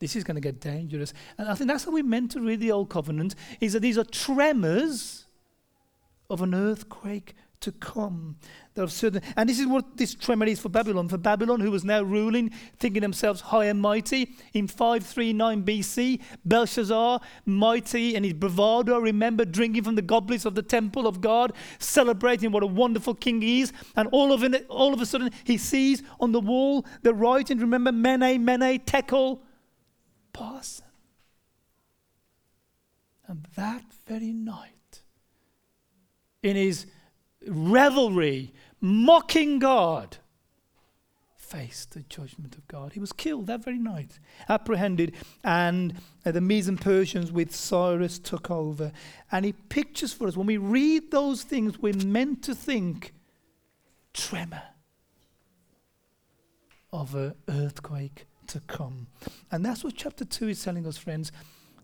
This 0.00 0.16
is 0.16 0.22
going 0.22 0.34
to 0.34 0.42
get 0.42 0.60
dangerous. 0.60 1.14
And 1.38 1.48
I 1.48 1.54
think 1.54 1.70
that's 1.70 1.84
how 1.84 1.92
we're 1.92 2.04
meant 2.04 2.32
to 2.32 2.40
read 2.40 2.60
the 2.60 2.70
Old 2.70 2.90
Covenant, 2.90 3.34
is 3.58 3.72
that 3.72 3.80
these 3.80 3.96
are 3.96 4.04
tremors 4.04 5.24
of 6.28 6.42
an 6.42 6.54
earthquake 6.54 7.34
to 7.60 7.72
come. 7.72 8.36
certain, 8.86 9.20
and 9.36 9.48
this 9.48 9.58
is 9.58 9.66
what 9.66 9.96
this 9.96 10.14
tremor 10.14 10.46
is 10.46 10.60
for 10.60 10.68
Babylon. 10.68 11.08
For 11.08 11.18
Babylon, 11.18 11.60
who 11.60 11.70
was 11.70 11.84
now 11.84 12.02
ruling, 12.02 12.50
thinking 12.78 13.02
themselves 13.02 13.40
high 13.40 13.64
and 13.64 13.80
mighty, 13.80 14.34
in 14.52 14.68
539 14.68 15.64
BC, 15.64 16.20
Belshazzar, 16.44 17.20
mighty 17.46 18.14
and 18.14 18.24
his 18.24 18.34
bravado, 18.34 18.98
remember 18.98 19.44
drinking 19.44 19.84
from 19.84 19.96
the 19.96 20.02
goblets 20.02 20.44
of 20.44 20.54
the 20.54 20.62
temple 20.62 21.06
of 21.06 21.20
God, 21.20 21.52
celebrating 21.78 22.52
what 22.52 22.62
a 22.62 22.66
wonderful 22.66 23.14
king 23.14 23.40
he 23.40 23.62
is. 23.62 23.72
And 23.96 24.08
all 24.12 24.32
of, 24.32 24.44
it, 24.44 24.66
all 24.68 24.94
of 24.94 25.00
a 25.00 25.06
sudden, 25.06 25.30
he 25.44 25.56
sees 25.56 26.02
on 26.20 26.32
the 26.32 26.40
wall 26.40 26.86
the 27.02 27.14
writing, 27.14 27.58
remember, 27.58 27.90
Mene, 27.90 28.44
Mene, 28.44 28.78
Tekel, 28.80 29.42
Parsin. 30.32 30.82
And 33.26 33.46
that 33.56 33.84
very 34.06 34.32
night, 34.32 34.72
in 36.42 36.56
his 36.56 36.86
revelry, 37.48 38.52
mocking 38.80 39.58
God, 39.58 40.18
faced 41.36 41.92
the 41.92 42.02
judgment 42.02 42.56
of 42.56 42.66
God. 42.68 42.92
He 42.92 43.00
was 43.00 43.12
killed 43.12 43.46
that 43.46 43.64
very 43.64 43.78
night, 43.78 44.18
apprehended, 44.48 45.14
and 45.42 45.94
uh, 46.26 46.32
the 46.32 46.40
Medes 46.40 46.68
and 46.68 46.80
Persians 46.80 47.32
with 47.32 47.54
Cyrus 47.54 48.18
took 48.18 48.50
over. 48.50 48.92
And 49.32 49.44
he 49.44 49.52
pictures 49.52 50.12
for 50.12 50.28
us, 50.28 50.36
when 50.36 50.46
we 50.46 50.58
read 50.58 51.10
those 51.10 51.42
things, 51.42 51.78
we're 51.78 51.94
meant 51.94 52.42
to 52.44 52.54
think 52.54 53.14
tremor 54.12 54.62
of 56.92 57.14
an 57.14 57.34
earthquake 57.48 58.26
to 58.48 58.60
come. 58.60 59.06
And 59.50 59.64
that's 59.64 59.84
what 59.84 59.94
chapter 59.94 60.24
2 60.24 60.48
is 60.48 60.62
telling 60.62 60.86
us, 60.86 60.98
friends, 60.98 61.32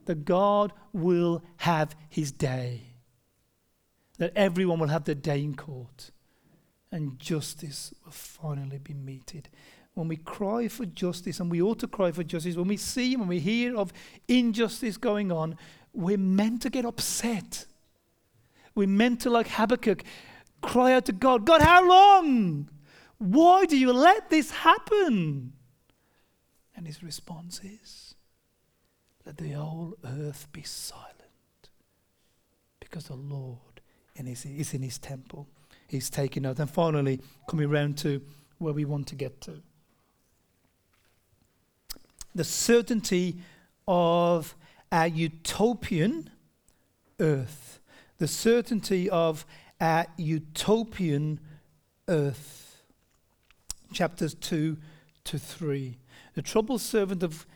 that 0.04 0.24
God 0.24 0.72
will 0.92 1.42
have 1.58 1.96
his 2.10 2.32
day 2.32 2.93
that 4.18 4.32
everyone 4.36 4.78
will 4.78 4.88
have 4.88 5.04
their 5.04 5.14
day 5.14 5.42
in 5.42 5.54
court 5.54 6.10
and 6.94 7.18
justice 7.18 7.92
will 8.04 8.12
finally 8.12 8.78
be 8.78 8.94
meted. 8.94 9.48
When 9.94 10.06
we 10.06 10.16
cry 10.16 10.68
for 10.68 10.86
justice, 10.86 11.40
and 11.40 11.50
we 11.50 11.60
ought 11.60 11.80
to 11.80 11.88
cry 11.88 12.12
for 12.12 12.22
justice, 12.22 12.56
when 12.56 12.68
we 12.68 12.76
see, 12.76 13.16
when 13.16 13.26
we 13.26 13.40
hear 13.40 13.76
of 13.76 13.92
injustice 14.28 14.96
going 14.96 15.32
on, 15.32 15.56
we're 15.92 16.18
meant 16.18 16.62
to 16.62 16.70
get 16.70 16.84
upset. 16.84 17.66
We're 18.76 18.88
meant 18.88 19.20
to, 19.22 19.30
like 19.30 19.48
Habakkuk, 19.48 20.04
cry 20.62 20.92
out 20.92 21.06
to 21.06 21.12
God, 21.12 21.44
God, 21.44 21.62
how 21.62 21.88
long? 21.88 22.70
Why 23.18 23.64
do 23.66 23.76
you 23.76 23.92
let 23.92 24.30
this 24.30 24.50
happen? 24.50 25.52
And 26.76 26.86
his 26.86 27.02
response 27.02 27.60
is, 27.64 28.14
Let 29.26 29.36
the 29.36 29.50
whole 29.50 29.94
earth 30.04 30.48
be 30.52 30.62
silent, 30.62 31.70
because 32.78 33.06
the 33.06 33.14
Lord 33.14 33.73
and 34.16 34.28
he's, 34.28 34.74
in 34.74 34.82
his 34.82 34.98
temple. 34.98 35.48
He's 35.88 36.10
taking 36.10 36.46
out. 36.46 36.58
And 36.58 36.70
finally, 36.70 37.20
coming 37.48 37.68
round 37.68 37.98
to 37.98 38.20
where 38.58 38.72
we 38.72 38.84
want 38.84 39.06
to 39.08 39.14
get 39.14 39.40
to. 39.42 39.62
The 42.34 42.44
certainty 42.44 43.38
of 43.86 44.54
a 44.90 45.08
utopian 45.08 46.30
earth. 47.20 47.80
The 48.18 48.28
certainty 48.28 49.10
of 49.10 49.44
a 49.80 50.06
utopian 50.16 51.40
earth. 52.08 52.82
Chapters 53.92 54.34
2 54.34 54.76
to 55.24 55.38
3. 55.38 55.98
The 56.34 56.42
troubled 56.42 56.80
servant 56.80 57.22
of 57.22 57.46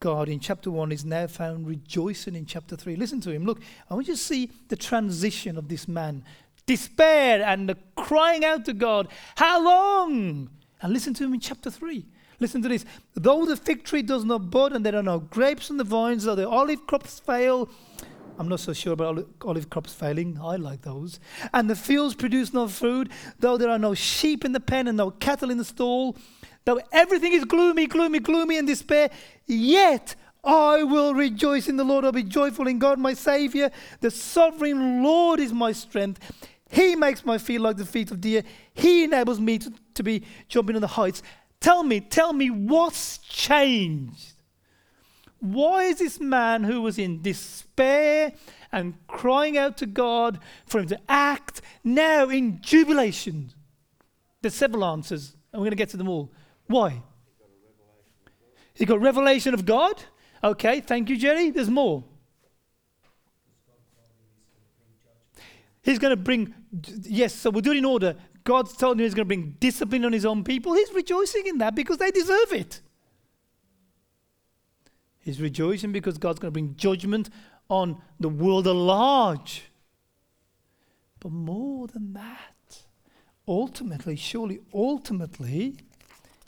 God 0.00 0.28
in 0.28 0.38
chapter 0.38 0.70
1 0.70 0.92
is 0.92 1.04
now 1.04 1.26
found 1.26 1.66
rejoicing 1.66 2.36
in 2.36 2.46
chapter 2.46 2.76
3. 2.76 2.96
Listen 2.96 3.20
to 3.22 3.30
him. 3.30 3.44
Look, 3.44 3.60
I 3.90 3.94
want 3.94 4.06
you 4.06 4.14
to 4.14 4.20
see 4.20 4.50
the 4.68 4.76
transition 4.76 5.58
of 5.58 5.68
this 5.68 5.88
man 5.88 6.24
despair 6.66 7.42
and 7.42 7.74
crying 7.96 8.44
out 8.44 8.64
to 8.66 8.74
God, 8.74 9.08
How 9.36 9.64
long? 9.64 10.50
And 10.80 10.92
listen 10.92 11.14
to 11.14 11.24
him 11.24 11.34
in 11.34 11.40
chapter 11.40 11.70
3. 11.70 12.04
Listen 12.38 12.62
to 12.62 12.68
this. 12.68 12.84
Though 13.14 13.44
the 13.44 13.56
fig 13.56 13.82
tree 13.82 14.02
does 14.02 14.24
not 14.24 14.50
bud 14.50 14.72
and 14.72 14.86
there 14.86 14.94
are 14.94 15.02
no 15.02 15.18
grapes 15.18 15.70
on 15.70 15.76
the 15.78 15.84
vines, 15.84 16.22
though 16.22 16.36
the 16.36 16.48
olive 16.48 16.86
crops 16.86 17.18
fail, 17.18 17.68
I'm 18.38 18.48
not 18.48 18.60
so 18.60 18.72
sure 18.72 18.92
about 18.92 19.26
olive 19.42 19.68
crops 19.68 19.92
failing. 19.92 20.38
I 20.40 20.54
like 20.54 20.82
those. 20.82 21.18
And 21.52 21.68
the 21.68 21.74
fields 21.74 22.14
produce 22.14 22.54
no 22.54 22.68
food, 22.68 23.10
though 23.40 23.56
there 23.56 23.70
are 23.70 23.80
no 23.80 23.94
sheep 23.94 24.44
in 24.44 24.52
the 24.52 24.60
pen 24.60 24.86
and 24.86 24.96
no 24.96 25.10
cattle 25.10 25.50
in 25.50 25.58
the 25.58 25.64
stall, 25.64 26.16
though 26.68 26.80
everything 26.92 27.32
is 27.32 27.46
gloomy, 27.46 27.86
gloomy, 27.86 28.18
gloomy, 28.18 28.58
and 28.58 28.68
despair, 28.68 29.08
yet 29.46 30.14
I 30.44 30.82
will 30.82 31.14
rejoice 31.14 31.66
in 31.66 31.78
the 31.78 31.84
Lord. 31.84 32.04
I'll 32.04 32.12
be 32.12 32.22
joyful 32.22 32.68
in 32.68 32.78
God, 32.78 32.98
my 32.98 33.14
Savior. 33.14 33.70
The 34.00 34.10
sovereign 34.10 35.02
Lord 35.02 35.40
is 35.40 35.50
my 35.50 35.72
strength. 35.72 36.20
He 36.70 36.94
makes 36.94 37.24
my 37.24 37.38
feet 37.38 37.62
like 37.62 37.78
the 37.78 37.86
feet 37.86 38.10
of 38.10 38.20
deer. 38.20 38.42
He 38.74 39.04
enables 39.04 39.40
me 39.40 39.56
to, 39.60 39.72
to 39.94 40.02
be 40.02 40.24
jumping 40.48 40.76
on 40.76 40.82
the 40.82 40.88
heights. 40.88 41.22
Tell 41.58 41.82
me, 41.82 42.00
tell 42.00 42.34
me 42.34 42.50
what's 42.50 43.16
changed? 43.16 44.34
Why 45.40 45.84
is 45.84 46.00
this 46.00 46.20
man 46.20 46.64
who 46.64 46.82
was 46.82 46.98
in 46.98 47.22
despair 47.22 48.32
and 48.72 48.92
crying 49.06 49.56
out 49.56 49.78
to 49.78 49.86
God 49.86 50.38
for 50.66 50.80
him 50.80 50.88
to 50.88 51.00
act 51.08 51.62
now 51.82 52.28
in 52.28 52.60
jubilation? 52.60 53.52
There's 54.42 54.54
several 54.54 54.84
answers, 54.84 55.34
and 55.50 55.62
we're 55.62 55.64
going 55.64 55.70
to 55.70 55.76
get 55.76 55.88
to 55.90 55.96
them 55.96 56.10
all. 56.10 56.30
Why? 56.68 57.02
He 58.74 58.84
got 58.84 59.00
revelation 59.00 59.54
of 59.54 59.66
God. 59.66 60.02
Okay, 60.42 60.80
thank 60.80 61.10
you, 61.10 61.16
Jerry. 61.16 61.50
There's 61.50 61.68
more. 61.68 62.04
He's 65.82 65.98
going 65.98 66.10
to 66.10 66.22
bring, 66.22 66.54
yes, 67.02 67.34
so 67.34 67.50
we'll 67.50 67.62
do 67.62 67.72
it 67.72 67.78
in 67.78 67.84
order. 67.84 68.14
God's 68.44 68.76
told 68.76 68.98
him 68.98 69.04
he's 69.04 69.14
going 69.14 69.26
to 69.26 69.34
bring 69.34 69.56
discipline 69.58 70.04
on 70.04 70.12
his 70.12 70.24
own 70.24 70.44
people. 70.44 70.74
He's 70.74 70.92
rejoicing 70.92 71.46
in 71.46 71.58
that 71.58 71.74
because 71.74 71.98
they 71.98 72.10
deserve 72.10 72.52
it. 72.52 72.80
He's 75.18 75.40
rejoicing 75.40 75.92
because 75.92 76.18
God's 76.18 76.38
going 76.38 76.48
to 76.48 76.52
bring 76.52 76.76
judgment 76.76 77.30
on 77.68 78.00
the 78.20 78.28
world 78.28 78.66
at 78.66 78.74
large. 78.74 79.64
But 81.20 81.32
more 81.32 81.86
than 81.88 82.12
that, 82.12 82.82
ultimately, 83.46 84.16
surely 84.16 84.60
ultimately, 84.72 85.76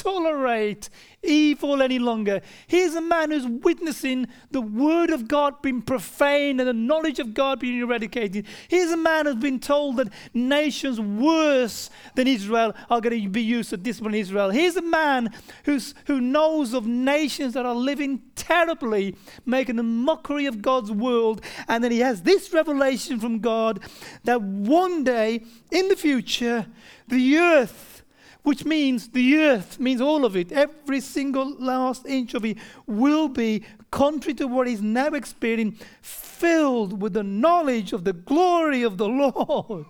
tolerate 0.00 0.88
evil 1.22 1.82
any 1.82 1.98
longer. 1.98 2.40
Here's 2.66 2.94
a 2.94 3.00
man 3.00 3.30
who's 3.30 3.46
witnessing 3.46 4.26
the 4.50 4.60
word 4.60 5.10
of 5.10 5.28
God 5.28 5.60
being 5.60 5.82
profaned 5.82 6.60
and 6.60 6.68
the 6.68 6.72
knowledge 6.72 7.18
of 7.18 7.34
God 7.34 7.60
being 7.60 7.80
eradicated. 7.80 8.46
Here's 8.68 8.90
a 8.90 8.96
man 8.96 9.26
who's 9.26 9.36
been 9.36 9.60
told 9.60 9.96
that 9.96 10.08
nations 10.32 11.00
worse 11.00 11.90
than 12.14 12.26
Israel 12.26 12.74
are 12.88 13.00
going 13.00 13.22
to 13.22 13.28
be 13.28 13.42
used 13.42 13.70
to 13.70 13.76
discipline 13.76 14.14
Israel. 14.14 14.50
Here's 14.50 14.76
a 14.76 14.82
man 14.82 15.30
who's, 15.64 15.94
who 16.06 16.20
knows 16.20 16.72
of 16.72 16.86
nations 16.86 17.54
that 17.54 17.66
are 17.66 17.74
living 17.74 18.22
terribly, 18.34 19.16
making 19.44 19.78
a 19.78 19.82
mockery 19.82 20.46
of 20.46 20.62
God's 20.62 20.90
world. 20.90 21.42
And 21.68 21.84
then 21.84 21.90
he 21.90 22.00
has 22.00 22.22
this 22.22 22.52
revelation 22.52 23.20
from 23.20 23.40
God 23.40 23.80
that 24.24 24.40
one 24.40 25.04
day 25.04 25.44
in 25.70 25.88
the 25.88 25.96
future, 25.96 26.66
the 27.08 27.36
earth 27.36 27.99
which 28.42 28.64
means 28.64 29.08
the 29.08 29.36
earth, 29.38 29.78
means 29.78 30.00
all 30.00 30.24
of 30.24 30.36
it, 30.36 30.50
every 30.52 31.00
single 31.00 31.54
last 31.58 32.06
inch 32.06 32.34
of 32.34 32.44
it 32.44 32.56
will 32.86 33.28
be, 33.28 33.64
contrary 33.90 34.34
to 34.34 34.46
what 34.46 34.66
is 34.66 34.80
now 34.80 35.08
experiencing, 35.08 35.78
filled 36.00 37.00
with 37.00 37.12
the 37.12 37.22
knowledge 37.22 37.92
of 37.92 38.04
the 38.04 38.12
glory 38.12 38.82
of 38.82 38.96
the 38.96 39.08
Lord. 39.08 39.86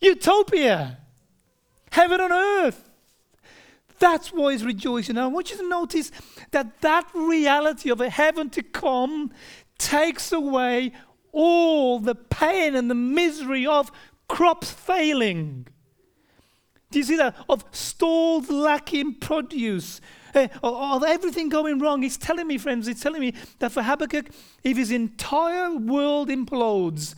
Utopia, 0.00 0.98
heaven 1.90 2.20
on 2.20 2.32
earth. 2.32 2.88
That's 3.98 4.32
why 4.32 4.52
he's 4.52 4.64
rejoicing. 4.64 5.18
I 5.18 5.26
want 5.26 5.50
you 5.50 5.56
to 5.56 5.68
notice 5.68 6.12
that 6.52 6.80
that 6.82 7.08
reality 7.12 7.90
of 7.90 8.00
a 8.00 8.08
heaven 8.08 8.48
to 8.50 8.62
come 8.62 9.32
takes 9.76 10.30
away 10.30 10.92
all 11.32 11.98
the 11.98 12.14
pain 12.14 12.76
and 12.76 12.88
the 12.88 12.94
misery 12.94 13.66
of 13.66 13.90
crops 14.28 14.70
failing 14.70 15.66
do 16.90 16.98
you 16.98 17.04
see 17.04 17.16
that? 17.16 17.36
Of 17.48 17.64
stalled, 17.70 18.48
lacking 18.48 19.16
produce, 19.16 20.00
uh, 20.34 20.48
of 20.62 21.04
everything 21.04 21.48
going 21.48 21.78
wrong. 21.78 22.02
He's 22.02 22.16
telling 22.16 22.46
me, 22.46 22.56
friends, 22.56 22.86
he's 22.86 23.02
telling 23.02 23.20
me 23.20 23.34
that 23.58 23.72
for 23.72 23.82
Habakkuk, 23.82 24.30
if 24.64 24.76
his 24.76 24.90
entire 24.90 25.74
world 25.74 26.28
implodes, 26.28 27.14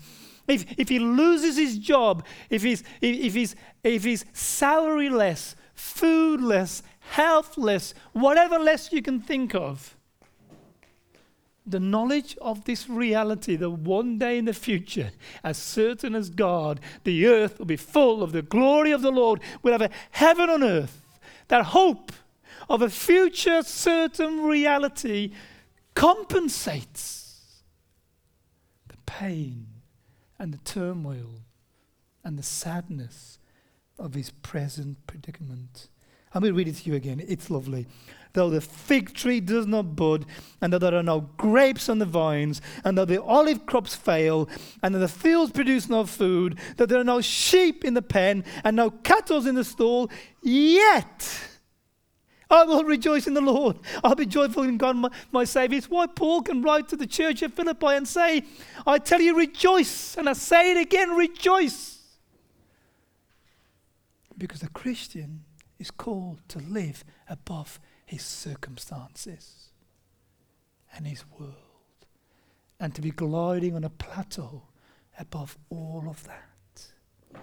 if, 0.49 0.65
if 0.77 0.89
he 0.89 0.99
loses 0.99 1.57
his 1.57 1.79
job, 1.79 2.25
if 2.49 2.63
he's, 2.63 2.83
if, 3.01 3.35
he's, 3.35 3.55
if 3.85 4.03
he's 4.03 4.25
salary-less, 4.33 5.55
foodless, 5.77 6.83
healthless, 6.99 7.95
whatever 8.13 8.59
less 8.59 8.93
you 8.93 9.03
can 9.03 9.21
think 9.21 9.55
of, 9.55 9.97
the 11.67 11.81
knowledge 11.81 12.37
of 12.41 12.65
this 12.65 12.89
reality 12.89 13.57
that 13.57 13.71
one 13.71 14.19
day 14.19 14.39
in 14.39 14.47
the 14.47 14.53
future, 14.53 15.11
as 15.45 15.59
certain 15.59 16.15
as 16.15 16.31
God, 16.31 16.81
the 17.05 17.27
earth 17.27 17.59
will 17.59 17.67
be 17.67 17.77
full 17.77 18.23
of 18.23 18.33
the 18.33 18.43
glory 18.43 18.91
of 18.93 19.03
the 19.03 19.13
Lord. 19.13 19.41
We'll 19.63 19.79
have 19.79 19.83
a 19.83 19.91
heaven 20.11 20.49
on 20.49 20.63
earth. 20.63 21.03
That 21.49 21.67
hope 21.67 22.13
of 22.69 22.83
a 22.83 22.91
future 22.91 23.63
certain 23.63 24.43
reality 24.43 25.33
compensates 25.95 27.63
the 28.89 28.97
pain 29.07 29.67
and 30.39 30.55
the 30.55 30.59
turmoil 30.59 31.43
and 32.25 32.39
the 32.39 32.43
sadness 32.43 33.39
of 33.99 34.15
his 34.15 34.31
present 34.31 35.07
predicament. 35.07 35.89
Going 36.33 36.45
to 36.45 36.53
read 36.53 36.69
it 36.69 36.77
to 36.77 36.89
you 36.89 36.95
again. 36.95 37.23
It's 37.27 37.51
lovely 37.51 37.87
though 38.33 38.51
the 38.51 38.61
fig 38.61 39.15
tree 39.15 39.41
does 39.41 39.67
not 39.67 39.97
bud, 39.97 40.27
and 40.61 40.73
though 40.73 40.79
there 40.79 40.95
are 40.95 41.03
no 41.03 41.21
grapes 41.37 41.89
on 41.89 41.99
the 41.99 42.07
vines, 42.07 42.61
and 42.85 42.97
though 42.97 43.05
the 43.05 43.23
olive 43.23 43.67
crops 43.67 43.95
fail, 43.95 44.49
and 44.83 44.95
though 44.95 45.01
the 45.01 45.09
fields 45.09 45.53
produce 45.53 45.89
no 45.89 46.05
food, 46.05 46.59
that 46.77 46.89
there 46.89 47.01
are 47.01 47.05
no 47.05 47.21
sheep 47.21 47.85
in 47.85 47.95
the 47.95 48.03
pen, 48.03 48.45
and 48.65 48.77
no 48.77 48.91
cattle 48.91 49.47
in 49.47 49.55
the 49.55 49.65
stall, 49.65 50.11
yet 50.43 51.49
I 52.51 52.65
will 52.65 52.83
rejoice 52.83 53.29
in 53.29 53.35
the 53.35 53.41
Lord. 53.41 53.79
I'll 54.03 54.17
be 54.17 54.27
joyful 54.27 54.65
in 54.65 54.77
God, 54.77 54.97
my, 54.97 55.09
my 55.31 55.45
Savior. 55.45 55.79
It's 55.79 55.89
why 55.89 56.07
Paul 56.09 56.43
can 56.43 56.63
write 56.63 56.89
to 56.89 56.97
the 56.97 57.07
church 57.07 57.45
at 57.45 57.53
Philippi 57.53 57.87
and 57.87 58.09
say, 58.09 58.45
I 58.85 58.99
tell 58.99 59.21
you, 59.21 59.37
rejoice. 59.37 60.17
And 60.17 60.29
I 60.29 60.33
say 60.33 60.73
it 60.73 60.77
again, 60.77 61.11
rejoice. 61.11 61.99
Because 64.37 64.61
the 64.61 64.69
Christian 64.69 65.45
is 65.79 65.93
called 65.93 66.41
to 66.49 66.59
live 66.59 67.05
above 67.29 67.79
his 68.11 68.23
circumstances 68.23 69.71
and 70.97 71.07
his 71.07 71.25
world, 71.39 71.55
and 72.81 72.93
to 72.93 73.01
be 73.01 73.13
gliding 73.13 73.77
on 73.77 73.85
a 73.85 73.91
plateau 73.91 74.63
above 75.19 75.57
all 75.71 76.07
of 76.09 76.25
that. 76.25 77.41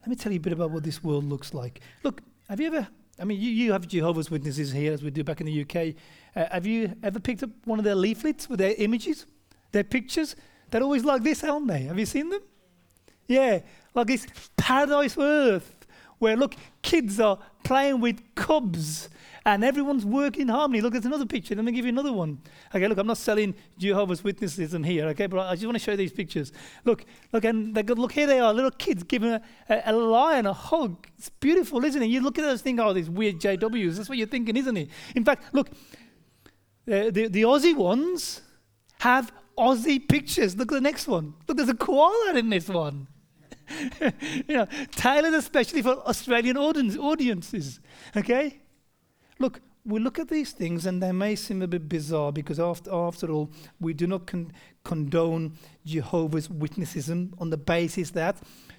Let 0.00 0.08
me 0.08 0.16
tell 0.16 0.32
you 0.32 0.38
a 0.38 0.40
bit 0.40 0.54
about 0.54 0.70
what 0.70 0.84
this 0.84 1.04
world 1.04 1.24
looks 1.24 1.52
like. 1.52 1.80
Look, 2.02 2.22
have 2.48 2.60
you 2.60 2.68
ever, 2.68 2.88
I 3.18 3.24
mean, 3.24 3.38
you, 3.38 3.50
you 3.50 3.72
have 3.72 3.86
Jehovah's 3.86 4.30
Witnesses 4.30 4.72
here, 4.72 4.94
as 4.94 5.02
we 5.02 5.10
do 5.10 5.22
back 5.22 5.42
in 5.42 5.46
the 5.46 5.60
UK. 5.60 5.94
Uh, 6.34 6.50
have 6.50 6.66
you 6.66 6.96
ever 7.02 7.20
picked 7.20 7.42
up 7.42 7.50
one 7.66 7.78
of 7.78 7.84
their 7.84 7.94
leaflets 7.94 8.48
with 8.48 8.58
their 8.58 8.74
images, 8.78 9.26
their 9.72 9.84
pictures? 9.84 10.34
They're 10.70 10.82
always 10.82 11.04
like 11.04 11.22
this, 11.22 11.44
aren't 11.44 11.68
they? 11.68 11.82
Have 11.82 11.98
you 11.98 12.06
seen 12.06 12.30
them? 12.30 12.40
Yeah, 13.28 13.60
like 13.92 14.06
this 14.06 14.26
paradise 14.56 15.18
earth 15.18 15.86
where, 16.18 16.38
look, 16.38 16.54
kids 16.82 17.20
are 17.20 17.38
playing 17.64 18.00
with 18.00 18.20
cubs 18.34 19.08
and 19.46 19.64
everyone's 19.64 20.04
working 20.04 20.42
in 20.42 20.48
harmony. 20.48 20.80
Look, 20.80 20.92
there's 20.92 21.06
another 21.06 21.26
picture. 21.26 21.54
Let 21.54 21.64
me 21.64 21.72
give 21.72 21.84
you 21.84 21.90
another 21.90 22.12
one. 22.12 22.40
Okay, 22.74 22.86
look, 22.86 22.98
I'm 22.98 23.06
not 23.06 23.16
selling 23.16 23.54
Jehovah's 23.78 24.22
Witnesses 24.22 24.74
in 24.74 24.84
here, 24.84 25.06
okay, 25.08 25.26
but 25.26 25.46
I 25.46 25.54
just 25.54 25.64
want 25.64 25.76
to 25.76 25.78
show 25.78 25.92
you 25.92 25.96
these 25.96 26.12
pictures. 26.12 26.52
Look, 26.84 27.04
look, 27.32 27.44
and 27.44 27.74
they 27.74 27.82
go, 27.82 27.94
look, 27.94 28.12
here 28.12 28.26
they 28.26 28.38
are, 28.38 28.52
little 28.52 28.70
kids 28.70 29.02
giving 29.02 29.30
a, 29.30 29.42
a, 29.68 29.82
a 29.86 29.92
lion 29.92 30.46
a 30.46 30.52
hug. 30.52 31.06
It's 31.16 31.30
beautiful, 31.30 31.84
isn't 31.84 32.02
it? 32.02 32.06
You 32.06 32.20
look 32.20 32.38
at 32.38 32.42
those 32.42 32.60
things, 32.60 32.80
oh, 32.80 32.92
these 32.92 33.10
weird 33.10 33.40
JWs. 33.40 33.96
That's 33.96 34.08
what 34.08 34.18
you're 34.18 34.26
thinking, 34.26 34.56
isn't 34.56 34.76
it? 34.76 34.90
In 35.14 35.24
fact, 35.24 35.54
look, 35.54 35.68
uh, 35.70 37.10
the, 37.10 37.28
the 37.28 37.42
Aussie 37.42 37.76
ones 37.76 38.42
have 39.00 39.32
Aussie 39.58 40.06
pictures. 40.06 40.56
Look 40.56 40.70
at 40.72 40.74
the 40.74 40.80
next 40.80 41.06
one. 41.06 41.34
Look, 41.48 41.56
there's 41.56 41.68
a 41.68 41.74
koala 41.74 42.34
in 42.36 42.50
this 42.50 42.68
one. 42.68 43.06
you 44.48 44.56
know, 44.56 44.66
tailored 44.92 45.34
especially 45.34 45.82
for 45.82 45.96
Australian 46.08 46.56
audience, 46.56 46.96
audiences. 46.96 47.80
Okay? 48.16 48.60
Look, 49.38 49.60
we 49.84 49.98
look 49.98 50.18
at 50.18 50.28
these 50.28 50.52
things 50.52 50.86
and 50.86 51.02
they 51.02 51.12
may 51.12 51.34
seem 51.34 51.62
a 51.62 51.66
bit 51.66 51.88
bizarre 51.88 52.32
because, 52.32 52.60
after, 52.60 52.92
after 52.92 53.30
all, 53.30 53.50
we 53.80 53.94
do 53.94 54.06
not 54.06 54.26
con- 54.26 54.52
condone 54.84 55.52
Jehovah's 55.84 56.48
Witnessism 56.48 57.32
on 57.38 57.50
the 57.50 57.56
basis 57.56 58.10
that 58.10 58.36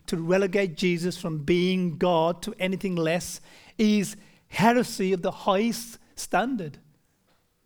to 0.08 0.17
relegate 0.17 0.75
Jesus 0.75 1.17
from 1.17 1.39
being 1.39 1.97
God 1.97 2.41
to 2.43 2.54
anything 2.60 2.95
less 2.95 3.41
is 3.77 4.15
heresy 4.49 5.13
of 5.13 5.21
the 5.21 5.32
highest 5.32 5.97
standard. 6.15 6.77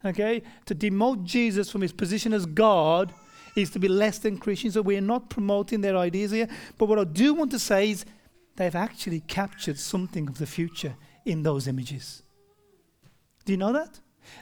Okay? 0.03 0.43
To 0.67 0.75
demote 0.75 1.23
Jesus 1.23 1.69
from 1.69 1.81
his 1.81 1.91
position 1.91 2.33
as 2.33 2.45
God 2.45 3.13
is 3.55 3.69
to 3.71 3.79
be 3.79 3.87
less 3.87 4.19
than 4.19 4.37
Christians. 4.37 4.73
So 4.73 4.81
we're 4.81 5.01
not 5.01 5.29
promoting 5.29 5.81
their 5.81 5.97
ideas 5.97 6.31
here. 6.31 6.47
But 6.77 6.87
what 6.87 6.99
I 6.99 7.03
do 7.03 7.33
want 7.33 7.51
to 7.51 7.59
say 7.59 7.91
is 7.91 8.05
they've 8.55 8.75
actually 8.75 9.21
captured 9.21 9.77
something 9.77 10.27
of 10.27 10.37
the 10.37 10.45
future 10.45 10.95
in 11.25 11.43
those 11.43 11.67
images. 11.67 12.23
Do 13.45 13.53
you 13.53 13.57
know 13.57 13.73
that? 13.73 13.99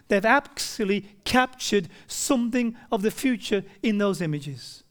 They've 0.07 0.25
actually 0.25 1.01
captured 1.25 1.89
something 2.07 2.75
of 2.91 3.01
the 3.01 3.11
future 3.11 3.63
in 3.81 3.97
those 3.97 4.21
images. 4.21 4.83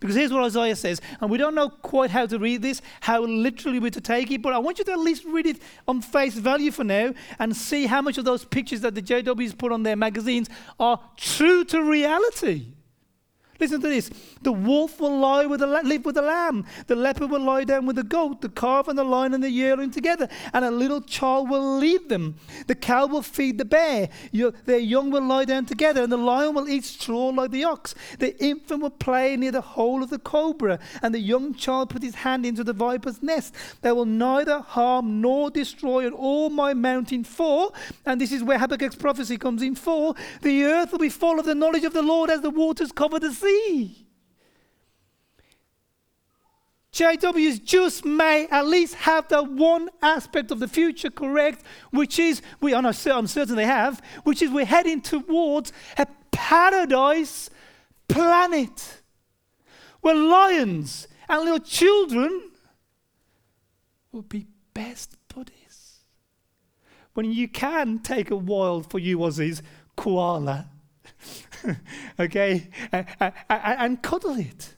Because 0.00 0.16
here's 0.16 0.32
what 0.32 0.44
Isaiah 0.44 0.76
says, 0.76 1.00
and 1.20 1.30
we 1.30 1.38
don't 1.38 1.54
know 1.54 1.68
quite 1.68 2.10
how 2.10 2.26
to 2.26 2.38
read 2.38 2.62
this, 2.62 2.80
how 3.00 3.20
literally 3.20 3.78
we're 3.78 3.90
to 3.90 4.00
take 4.00 4.30
it, 4.30 4.42
but 4.42 4.52
I 4.52 4.58
want 4.58 4.78
you 4.78 4.84
to 4.84 4.92
at 4.92 4.98
least 4.98 5.24
read 5.24 5.46
it 5.46 5.60
on 5.86 6.00
face 6.00 6.34
value 6.34 6.70
for 6.70 6.84
now 6.84 7.12
and 7.38 7.54
see 7.54 7.86
how 7.86 8.00
much 8.00 8.16
of 8.16 8.24
those 8.24 8.44
pictures 8.44 8.80
that 8.80 8.94
the 8.94 9.02
JWs 9.02 9.56
put 9.58 9.72
on 9.72 9.82
their 9.82 9.96
magazines 9.96 10.48
are 10.80 11.00
true 11.16 11.64
to 11.66 11.82
reality. 11.82 12.73
Listen 13.64 13.80
to 13.80 13.88
this. 13.88 14.10
The 14.42 14.52
wolf 14.52 15.00
will 15.00 15.18
lie 15.18 15.46
with 15.46 15.60
the 15.60 15.66
la- 15.66 15.80
live 15.80 16.04
with 16.04 16.16
the 16.16 16.22
lamb. 16.22 16.66
The 16.86 16.94
leopard 16.94 17.30
will 17.30 17.40
lie 17.40 17.64
down 17.64 17.86
with 17.86 17.96
the 17.96 18.02
goat. 18.02 18.42
The 18.42 18.50
calf 18.50 18.88
and 18.88 18.98
the 18.98 19.04
lion 19.04 19.32
and 19.32 19.42
the 19.42 19.48
yearling 19.48 19.90
together. 19.90 20.28
And 20.52 20.66
a 20.66 20.70
little 20.70 21.00
child 21.00 21.48
will 21.48 21.78
lead 21.78 22.10
them. 22.10 22.34
The 22.66 22.74
cow 22.74 23.06
will 23.06 23.22
feed 23.22 23.56
the 23.56 23.64
bear. 23.64 24.10
Your, 24.32 24.52
their 24.66 24.78
young 24.78 25.10
will 25.10 25.22
lie 25.22 25.46
down 25.46 25.64
together. 25.64 26.02
And 26.02 26.12
the 26.12 26.18
lion 26.18 26.54
will 26.54 26.68
eat 26.68 26.84
straw 26.84 27.28
like 27.28 27.52
the 27.52 27.64
ox. 27.64 27.94
The 28.18 28.38
infant 28.44 28.82
will 28.82 28.90
play 28.90 29.34
near 29.34 29.50
the 29.50 29.62
hole 29.62 30.02
of 30.02 30.10
the 30.10 30.18
cobra. 30.18 30.78
And 31.00 31.14
the 31.14 31.20
young 31.20 31.54
child 31.54 31.88
put 31.88 32.02
his 32.02 32.16
hand 32.16 32.44
into 32.44 32.64
the 32.64 32.74
viper's 32.74 33.22
nest. 33.22 33.54
They 33.80 33.92
will 33.92 34.04
neither 34.04 34.60
harm 34.60 35.22
nor 35.22 35.48
destroy 35.50 36.06
on 36.06 36.12
all 36.12 36.50
my 36.50 36.74
mountain 36.74 37.24
for. 37.24 37.72
And 38.04 38.20
this 38.20 38.30
is 38.30 38.44
where 38.44 38.58
Habakkuk's 38.58 38.96
prophecy 38.96 39.38
comes 39.38 39.62
in 39.62 39.74
for. 39.74 40.14
The 40.42 40.64
earth 40.64 40.92
will 40.92 40.98
be 40.98 41.08
full 41.08 41.40
of 41.40 41.46
the 41.46 41.54
knowledge 41.54 41.84
of 41.84 41.94
the 41.94 42.02
Lord 42.02 42.28
as 42.28 42.42
the 42.42 42.50
waters 42.50 42.92
cover 42.92 43.18
the 43.18 43.32
sea 43.32 43.53
see. 43.54 44.06
JWs 46.92 47.64
just 47.64 48.04
may 48.04 48.46
at 48.48 48.66
least 48.66 48.94
have 48.94 49.26
that 49.28 49.50
one 49.50 49.90
aspect 50.00 50.52
of 50.52 50.60
the 50.60 50.68
future 50.68 51.10
correct, 51.10 51.64
which 51.90 52.20
is, 52.20 52.40
we, 52.60 52.72
I'm 52.72 52.92
certain 52.92 53.56
they 53.56 53.66
have, 53.66 54.00
which 54.22 54.40
is 54.40 54.50
we're 54.50 54.64
heading 54.64 55.00
towards 55.00 55.72
a 55.98 56.06
paradise 56.30 57.50
planet 58.06 59.02
where 60.02 60.14
lions 60.14 61.08
and 61.28 61.42
little 61.42 61.58
children 61.58 62.52
will 64.12 64.22
be 64.22 64.46
best 64.72 65.16
buddies. 65.34 65.98
When 67.14 67.32
you 67.32 67.48
can 67.48 67.98
take 67.98 68.30
a 68.30 68.36
wild, 68.36 68.88
for 68.88 69.00
you 69.00 69.18
Aussies, 69.18 69.62
koala 69.96 70.68
okay? 72.20 72.68
And, 72.92 73.06
and, 73.48 74.02
cuddle 74.02 74.38
it. 74.38 74.74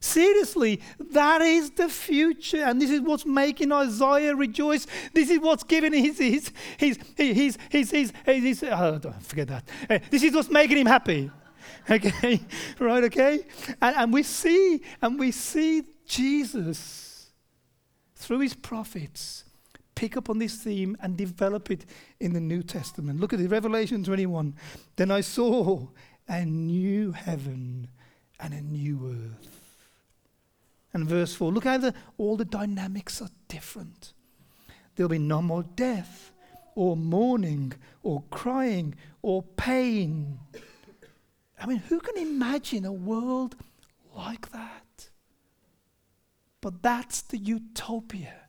Seriously, 0.00 0.80
that 0.98 1.40
is 1.40 1.70
the 1.70 1.88
future. 1.88 2.62
And 2.64 2.80
this 2.80 2.90
is 2.90 3.00
what's 3.00 3.26
making 3.26 3.72
Isaiah 3.72 4.34
rejoice. 4.34 4.86
This 5.12 5.30
is 5.30 5.40
what's 5.40 5.64
giving 5.64 5.92
his, 5.92 6.18
his, 6.18 6.52
his, 6.76 6.98
his, 7.16 7.58
his, 7.70 7.90
his, 7.90 8.12
his, 8.24 8.62
oh, 8.64 9.00
forget 9.20 9.48
that. 9.48 9.68
Uh, 9.88 9.98
this 10.10 10.22
is 10.22 10.34
what's 10.34 10.50
making 10.50 10.78
him 10.78 10.86
happy. 10.86 11.30
Okay? 11.88 12.40
right, 12.80 13.04
okay? 13.04 13.46
And, 13.80 13.96
and 13.96 14.12
we 14.12 14.24
see, 14.24 14.82
and 15.00 15.20
we 15.20 15.30
see 15.30 15.84
Jesus 16.04 17.30
through 18.16 18.40
his 18.40 18.54
prophets 18.54 19.44
pick 19.96 20.16
up 20.16 20.30
on 20.30 20.38
this 20.38 20.54
theme 20.54 20.96
and 21.02 21.16
develop 21.16 21.70
it 21.72 21.84
in 22.20 22.32
the 22.34 22.40
New 22.40 22.62
Testament. 22.62 23.18
Look 23.18 23.32
at 23.32 23.40
it, 23.40 23.50
Revelation 23.50 24.04
21. 24.04 24.54
Then 24.94 25.10
I 25.10 25.22
saw 25.22 25.88
a 26.28 26.44
new 26.44 27.10
heaven 27.10 27.88
and 28.38 28.54
a 28.54 28.60
new 28.60 29.10
earth. 29.10 29.48
And 30.92 31.08
verse 31.08 31.34
4, 31.34 31.52
look 31.52 31.64
how 31.64 31.78
the, 31.78 31.94
all 32.16 32.36
the 32.36 32.44
dynamics 32.44 33.20
are 33.20 33.30
different. 33.48 34.12
There'll 34.94 35.10
be 35.10 35.18
no 35.18 35.42
more 35.42 35.62
death, 35.62 36.32
or 36.74 36.96
mourning, 36.96 37.72
or 38.02 38.22
crying, 38.30 38.94
or 39.22 39.42
pain. 39.42 40.38
I 41.60 41.66
mean, 41.66 41.78
who 41.78 42.00
can 42.00 42.16
imagine 42.16 42.84
a 42.84 42.92
world 42.92 43.56
like 44.14 44.50
that? 44.52 45.10
But 46.60 46.82
that's 46.82 47.22
the 47.22 47.38
utopia 47.38 48.45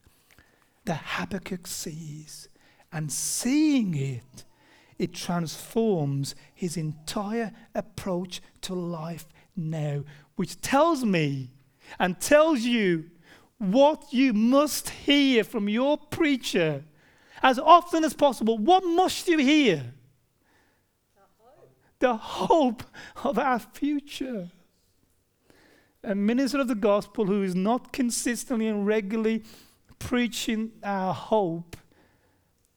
that 0.88 1.02
Habakkuk 1.06 1.68
sees. 1.68 2.50
And 2.92 3.12
seeing 3.12 3.94
it, 3.96 4.44
it 4.98 5.14
transforms 5.14 6.34
his 6.54 6.76
entire 6.76 7.52
approach 7.76 8.42
to 8.62 8.74
life 8.74 9.28
now, 9.56 10.04
which 10.36 10.60
tells 10.62 11.04
me 11.06 11.52
and 12.00 12.20
tells 12.20 12.62
you 12.62 13.12
what 13.60 14.12
you 14.12 14.34
must 14.34 14.90
hear 14.90 15.44
from 15.44 15.70
your 15.70 15.98
preacher 15.98 16.84
as 17.44 17.60
often 17.60 18.04
as 18.04 18.14
possible. 18.14 18.58
What 18.58 18.84
must 18.84 19.28
you 19.28 19.38
hear? 19.38 19.94
The 22.00 22.16
hope 22.16 22.84
of 23.24 23.38
our 23.38 23.60
future. 23.60 24.50
A 26.04 26.16
minister 26.16 26.60
of 26.60 26.68
the 26.68 26.76
gospel 26.76 27.26
who 27.26 27.44
is 27.44 27.56
not 27.56 27.92
consistently 27.92 28.68
and 28.68 28.86
regularly 28.86 29.44
preaching 30.00 30.72
our 30.84 31.14
hope 31.14 31.76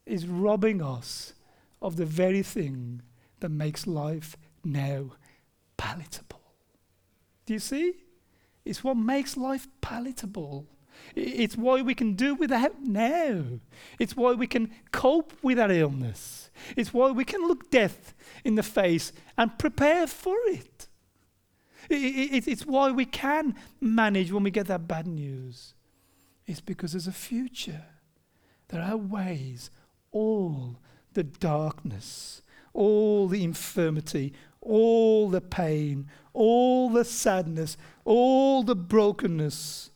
is 0.06 0.26
robbing 0.26 0.83
us 0.83 1.35
of 1.80 1.96
the 1.96 2.06
very 2.06 2.42
thing 2.42 3.02
that 3.40 3.50
makes 3.50 3.87
life 3.87 4.37
now 4.64 5.12
palatable. 5.76 6.42
Do 7.46 7.54
you 7.54 7.61
see? 7.61 8.04
It's 8.64 8.85
what 8.85 8.96
makes 8.96 9.37
life 9.37 9.66
palatable. 9.80 10.66
It's 11.14 11.56
why 11.56 11.80
we 11.80 11.94
can 11.94 12.14
do 12.14 12.35
without 12.35 12.83
now. 12.83 13.44
It's 13.98 14.16
why 14.16 14.33
we 14.33 14.46
can 14.46 14.70
cope 14.92 15.33
with 15.42 15.56
that 15.56 15.70
illness. 15.70 16.50
It's 16.76 16.92
why 16.92 17.11
we 17.11 17.24
can 17.24 17.48
look 17.48 17.70
death 17.70 18.14
in 18.44 18.56
the 18.56 18.62
face 18.62 19.12
and 19.38 19.59
prepare 19.59 20.06
for 20.06 20.37
it. 20.46 20.88
It's 21.88 22.66
why 22.66 22.90
we 22.90 23.06
can 23.06 23.54
manage 23.80 24.30
when 24.30 24.42
we 24.42 24.50
get 24.50 24.66
that 24.66 24.87
bad 24.87 25.06
news. 25.06 25.74
It's 26.51 26.61
because 26.61 26.93
there's 26.93 27.07
a 27.07 27.13
future 27.13 27.85
There 28.71 28.83
are 28.83 28.97
ways, 28.97 29.71
all 30.11 30.81
the 31.13 31.23
darkness, 31.23 32.43
all 32.75 33.29
the 33.29 33.45
infirmity, 33.45 34.33
all 34.61 35.29
the 35.29 35.41
pain, 35.41 36.09
all 36.33 36.91
the 36.91 37.05
sadness, 37.05 37.77
all 38.05 38.65
the 38.65 38.75
brokenness 38.75 39.91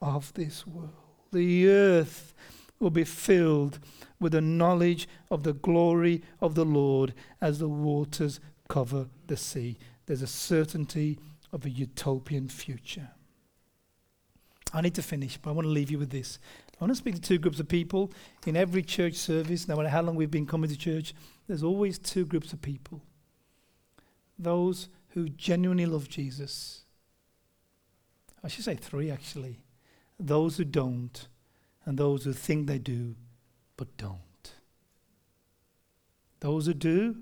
of 0.00 0.32
this 0.34 0.64
world. 0.68 0.92
The 1.32 1.68
earth 1.68 2.32
will 2.78 2.90
be 2.90 3.04
filled 3.04 3.80
with 4.20 4.32
the 4.32 4.40
knowledge 4.40 5.08
of 5.32 5.42
the 5.42 5.52
glory 5.52 6.22
of 6.40 6.54
the 6.54 6.64
Lord 6.64 7.12
as 7.40 7.58
the 7.58 7.68
waters 7.68 8.38
cover 8.68 9.08
the 9.26 9.36
sea. 9.36 9.78
There's 10.06 10.22
a 10.22 10.28
certainty 10.28 11.18
of 11.52 11.64
a 11.64 11.70
utopian 11.70 12.48
future. 12.48 13.10
I 14.72 14.80
need 14.80 14.94
to 14.96 15.02
finish, 15.02 15.38
but 15.38 15.50
I 15.50 15.52
want 15.54 15.66
to 15.66 15.70
leave 15.72 15.90
you 15.90 15.98
with 15.98 16.10
this. 16.10 16.38
I 16.74 16.84
want 16.84 16.92
to 16.92 16.96
speak 16.96 17.14
to 17.14 17.20
two 17.20 17.38
groups 17.38 17.58
of 17.58 17.68
people. 17.68 18.12
In 18.46 18.56
every 18.56 18.82
church 18.82 19.14
service, 19.14 19.66
no 19.66 19.76
matter 19.76 19.88
how 19.88 20.02
long 20.02 20.14
we've 20.14 20.30
been 20.30 20.46
coming 20.46 20.68
to 20.70 20.76
church, 20.76 21.14
there's 21.46 21.62
always 21.62 21.98
two 21.98 22.24
groups 22.24 22.52
of 22.52 22.62
people 22.62 23.02
those 24.38 24.88
who 25.08 25.28
genuinely 25.28 25.86
love 25.86 26.08
Jesus. 26.08 26.82
I 28.44 28.48
should 28.48 28.64
say 28.64 28.76
three, 28.76 29.10
actually. 29.10 29.58
Those 30.20 30.56
who 30.56 30.64
don't, 30.64 31.26
and 31.84 31.98
those 31.98 32.24
who 32.24 32.32
think 32.32 32.66
they 32.66 32.78
do, 32.78 33.16
but 33.76 33.96
don't. 33.96 34.20
Those 36.40 36.66
who 36.66 36.74
do, 36.74 37.16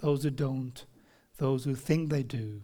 those 0.00 0.22
who 0.22 0.30
don't, 0.30 0.84
those 1.38 1.64
who 1.64 1.74
think 1.74 2.10
they 2.10 2.22
do, 2.22 2.62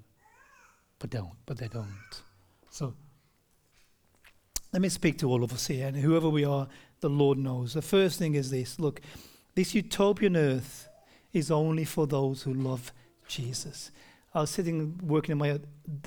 but 1.01 1.11
don't, 1.11 1.35
but 1.47 1.59
they 1.59 1.69
don't. 1.69 2.23
So 2.71 2.95
let 4.73 4.83
me 4.83 4.89
speak 4.89 5.19
to 5.19 5.31
all 5.31 5.43
of 5.43 5.53
us 5.53 5.67
here, 5.67 5.87
and 5.87 5.97
whoever 5.97 6.29
we 6.29 6.45
are, 6.45 6.69
the 7.01 7.09
Lord 7.09 7.39
knows. 7.39 7.75
The 7.75 7.83
first 7.83 8.19
thing 8.19 8.35
is 8.35 8.51
this 8.51 8.79
look, 8.79 9.01
this 9.55 9.75
utopian 9.75 10.37
earth 10.37 10.89
is 11.33 11.51
only 11.51 11.85
for 11.85 12.07
those 12.07 12.43
who 12.43 12.55
love 12.55 12.93
Jesus. 13.27 13.91
I 14.35 14.43
was 14.43 14.51
sitting 14.51 15.01
working 15.03 15.33
in 15.33 15.39
my 15.39 15.53
uh, 15.53 15.59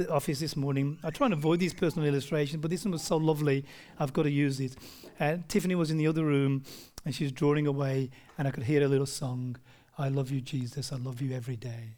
office 0.09 0.39
this 0.39 0.55
morning. 0.55 0.99
I 1.03 1.09
try 1.09 1.25
and 1.25 1.33
avoid 1.33 1.59
these 1.59 1.73
personal 1.73 2.07
illustrations, 2.07 2.61
but 2.61 2.69
this 2.69 2.85
one 2.85 2.91
was 2.91 3.01
so 3.01 3.17
lovely, 3.17 3.65
I've 3.99 4.13
got 4.13 4.23
to 4.23 4.31
use 4.31 4.59
it. 4.59 4.75
And 5.19 5.47
Tiffany 5.49 5.75
was 5.75 5.91
in 5.91 5.97
the 5.97 6.07
other 6.07 6.23
room, 6.23 6.63
and 7.03 7.15
she 7.15 7.23
was 7.23 7.31
drawing 7.31 7.67
away, 7.67 8.11
and 8.37 8.47
I 8.47 8.51
could 8.51 8.63
hear 8.63 8.83
a 8.83 8.87
little 8.87 9.07
song 9.07 9.57
I 9.97 10.09
love 10.09 10.31
you, 10.31 10.41
Jesus, 10.41 10.91
I 10.91 10.95
love 10.95 11.21
you 11.21 11.35
every 11.35 11.55
day. 11.55 11.95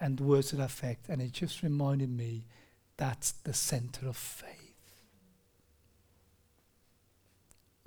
And 0.00 0.16
the 0.16 0.22
words 0.22 0.48
to 0.50 0.56
that 0.56 0.66
effect. 0.66 1.08
And 1.08 1.20
it 1.20 1.32
just 1.32 1.62
reminded 1.62 2.10
me 2.10 2.46
that's 2.96 3.32
the 3.32 3.52
center 3.52 4.06
of 4.06 4.16
faith. 4.16 4.59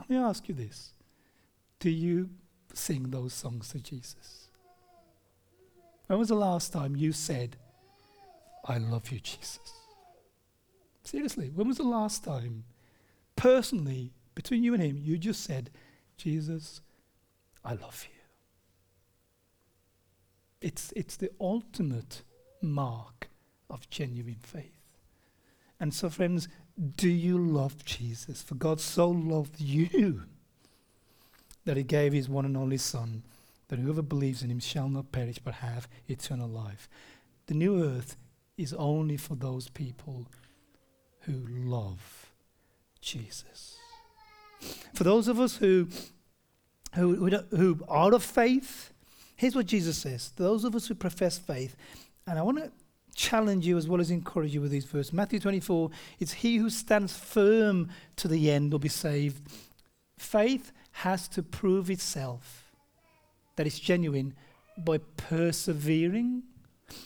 Let 0.04 0.10
me 0.10 0.18
ask 0.18 0.50
you 0.50 0.56
this 0.56 0.94
Do 1.80 1.90
you 1.90 2.30
sing 2.74 3.10
those 3.10 3.34
songs 3.34 3.70
to 3.70 3.80
Jesus? 3.80 4.50
When 6.08 6.20
was 6.20 6.28
the 6.28 6.36
last 6.36 6.74
time 6.74 6.98
you 6.98 7.14
said, 7.14 7.56
I 8.66 8.78
love 8.78 9.10
you, 9.12 9.20
Jesus? 9.22 9.60
Seriously, 11.04 11.50
when 11.50 11.70
was 11.70 11.78
the 11.78 11.84
last 11.84 12.24
time, 12.24 12.66
personally, 13.38 14.12
between 14.36 14.64
you 14.64 14.74
and 14.74 14.84
Him, 14.84 14.98
you 14.98 15.18
just 15.18 15.42
said, 15.42 15.70
Jesus, 16.18 16.82
I 17.64 17.74
love 17.76 18.06
you? 18.10 18.20
It's, 20.68 20.92
it's 20.98 21.16
the 21.16 21.32
ultimate 21.40 22.24
mark 22.62 23.30
of 23.70 23.90
genuine 23.90 24.42
faith. 24.44 24.84
And 25.80 25.94
so, 25.94 26.10
friends, 26.10 26.50
do 26.96 27.10
you 27.10 27.38
love 27.38 27.86
Jesus? 27.86 28.42
For 28.42 28.56
God 28.56 28.80
so 28.80 29.10
loved 29.10 29.60
you 29.60 30.24
that 31.66 31.78
he 31.78 31.84
gave 31.84 32.14
his 32.14 32.28
one 32.28 32.46
and 32.46 32.58
only 32.58 32.78
Son, 32.78 33.24
that 33.68 33.80
whoever 33.80 34.02
believes 34.02 34.44
in 34.44 34.50
him 34.50 34.60
shall 34.60 34.90
not 34.90 35.12
perish 35.12 35.40
but 35.40 35.56
have 35.56 35.88
eternal 36.08 36.50
life. 36.50 36.90
The 37.48 37.54
new 37.54 37.84
earth 37.84 38.18
is 38.58 38.74
only 38.74 39.18
for 39.18 39.36
those 39.36 39.70
people 39.70 40.28
who 41.22 41.46
love 41.48 42.32
Jesus. 43.02 43.78
For 44.94 45.04
those 45.04 45.28
of 45.28 45.40
us 45.40 45.58
who, 45.58 45.88
who, 46.96 47.16
who, 47.16 47.38
who 47.56 47.80
are 47.88 48.14
of 48.14 48.24
faith, 48.24 48.94
here's 49.36 49.56
what 49.56 49.66
Jesus 49.66 49.98
says. 49.98 50.32
Those 50.36 50.64
of 50.64 50.76
us 50.76 50.88
who 50.88 50.96
profess 50.96 51.38
faith, 51.38 51.76
and 52.28 52.38
I 52.38 52.42
want 52.42 52.58
to 52.60 52.72
challenge 53.16 53.66
you 53.66 53.78
as 53.78 53.88
well 53.88 54.02
as 54.02 54.12
encourage 54.12 54.54
you 54.54 54.62
with 54.62 54.72
these 54.72 54.86
verses. 54.86 55.14
Matthew 55.14 55.40
24, 55.40 55.90
it's 56.20 56.34
he 56.34 56.58
who 56.58 56.70
stands 56.70 57.16
firm 57.16 57.90
to 58.18 58.28
the 58.28 58.52
end 58.52 58.72
will 58.72 58.80
be 58.80 58.90
saved. 58.90 59.42
Faith 60.18 60.72
has 60.92 61.28
to 61.30 61.44
prove 61.44 61.90
itself 61.90 62.72
that 63.56 63.68
it's 63.68 63.80
genuine 63.80 64.34
by 64.78 64.98
persevering. 65.18 66.44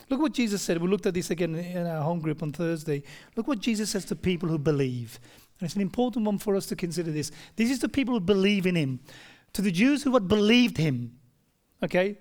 Look 0.09 0.19
what 0.19 0.33
Jesus 0.33 0.61
said. 0.61 0.81
We 0.81 0.87
looked 0.87 1.05
at 1.05 1.13
this 1.13 1.29
again 1.29 1.55
in 1.55 1.85
our 1.85 2.01
home 2.01 2.19
group 2.19 2.43
on 2.43 2.51
Thursday. 2.51 3.03
Look 3.35 3.47
what 3.47 3.59
Jesus 3.59 3.89
says 3.89 4.05
to 4.05 4.15
people 4.15 4.49
who 4.49 4.57
believe. 4.57 5.19
And 5.59 5.65
it's 5.65 5.75
an 5.75 5.81
important 5.81 6.25
one 6.25 6.37
for 6.37 6.55
us 6.55 6.65
to 6.67 6.75
consider 6.75 7.11
this. 7.11 7.31
This 7.55 7.71
is 7.71 7.79
to 7.79 7.89
people 7.89 8.13
who 8.13 8.19
believe 8.19 8.65
in 8.65 8.75
him. 8.75 8.99
To 9.53 9.61
the 9.61 9.71
Jews 9.71 10.03
who 10.03 10.13
had 10.13 10.27
believed 10.27 10.77
him. 10.77 11.17
Okay? 11.81 12.17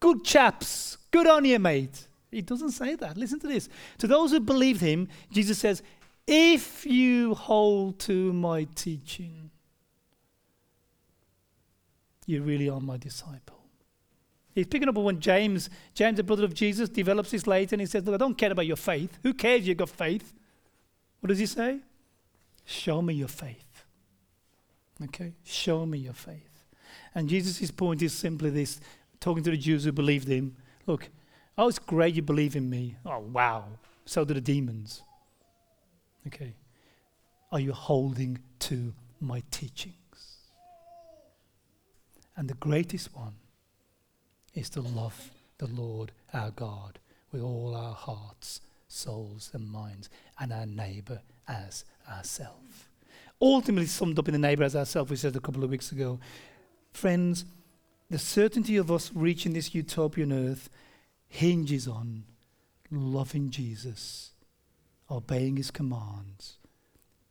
Good 0.00 0.24
chaps. 0.24 0.98
Good 1.10 1.26
on 1.26 1.44
you, 1.44 1.58
mate. 1.58 2.06
He 2.32 2.40
doesn't 2.40 2.70
say 2.70 2.94
that. 2.96 3.16
Listen 3.16 3.38
to 3.40 3.46
this. 3.46 3.68
To 3.98 4.08
those 4.08 4.32
who 4.32 4.40
believed 4.40 4.80
him, 4.80 5.06
Jesus 5.30 5.58
says, 5.58 5.82
If 6.26 6.86
you 6.86 7.34
hold 7.34 8.00
to 8.00 8.32
my 8.32 8.66
teaching, 8.74 9.50
you 12.26 12.42
really 12.42 12.70
are 12.70 12.80
my 12.80 12.96
disciple. 12.96 13.58
He's 14.54 14.66
picking 14.66 14.88
up 14.88 14.96
on 14.96 15.04
when 15.04 15.20
James, 15.20 15.68
James, 15.94 16.16
the 16.16 16.22
brother 16.22 16.44
of 16.44 16.54
Jesus, 16.54 16.88
develops 16.88 17.30
this 17.30 17.46
later 17.46 17.74
and 17.74 17.80
he 17.80 17.86
says, 17.86 18.04
Look, 18.04 18.14
I 18.14 18.18
don't 18.18 18.36
care 18.36 18.50
about 18.50 18.66
your 18.66 18.76
faith. 18.76 19.18
Who 19.22 19.34
cares 19.34 19.68
you've 19.68 19.76
got 19.76 19.90
faith? 19.90 20.32
What 21.20 21.28
does 21.28 21.38
he 21.38 21.46
say? 21.46 21.80
Show 22.64 23.02
me 23.02 23.14
your 23.14 23.28
faith. 23.28 23.84
Okay? 25.04 25.34
Show 25.44 25.84
me 25.84 25.98
your 25.98 26.14
faith. 26.14 26.64
And 27.14 27.28
Jesus' 27.28 27.70
point 27.70 28.00
is 28.00 28.14
simply 28.14 28.48
this 28.48 28.80
talking 29.20 29.42
to 29.44 29.50
the 29.50 29.56
Jews 29.58 29.84
who 29.84 29.92
believed 29.92 30.28
him. 30.28 30.56
Look, 30.86 31.10
oh, 31.58 31.68
it's 31.68 31.78
great 31.78 32.14
you 32.14 32.22
believe 32.22 32.56
in 32.56 32.68
me. 32.68 32.96
Oh, 33.04 33.18
wow. 33.18 33.64
So 34.04 34.24
do 34.24 34.34
the 34.34 34.40
demons. 34.40 35.02
Okay. 36.26 36.54
Are 37.50 37.60
you 37.60 37.72
holding 37.72 38.38
to 38.60 38.94
my 39.20 39.42
teachings? 39.50 39.96
And 42.36 42.48
the 42.48 42.54
greatest 42.54 43.14
one 43.14 43.34
is 44.54 44.70
to 44.70 44.80
love 44.80 45.30
the 45.58 45.66
Lord 45.66 46.12
our 46.32 46.50
God 46.50 46.98
with 47.30 47.42
all 47.42 47.74
our 47.74 47.94
hearts, 47.94 48.60
souls, 48.88 49.50
and 49.52 49.70
minds, 49.70 50.08
and 50.38 50.52
our 50.52 50.66
neighbor 50.66 51.20
as 51.46 51.84
ourselves. 52.10 52.88
Ultimately, 53.40 53.86
summed 53.86 54.18
up 54.18 54.28
in 54.28 54.32
the 54.32 54.38
neighbor 54.38 54.62
as 54.62 54.76
ourselves, 54.76 55.10
we 55.10 55.16
said 55.16 55.36
a 55.36 55.40
couple 55.40 55.64
of 55.64 55.70
weeks 55.70 55.92
ago. 55.92 56.20
Friends, 56.92 57.44
the 58.10 58.18
certainty 58.18 58.76
of 58.76 58.90
us 58.90 59.10
reaching 59.14 59.52
this 59.52 59.74
utopian 59.74 60.32
earth 60.32 60.68
hinges 61.32 61.88
on 61.88 62.24
loving 62.90 63.48
Jesus, 63.48 64.32
obeying 65.10 65.56
his 65.56 65.70
commands, 65.70 66.58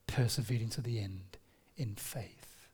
persevering 0.07 0.69
to 0.69 0.81
the 0.81 0.99
end 0.99 1.37
in 1.77 1.93
faith. 1.93 2.67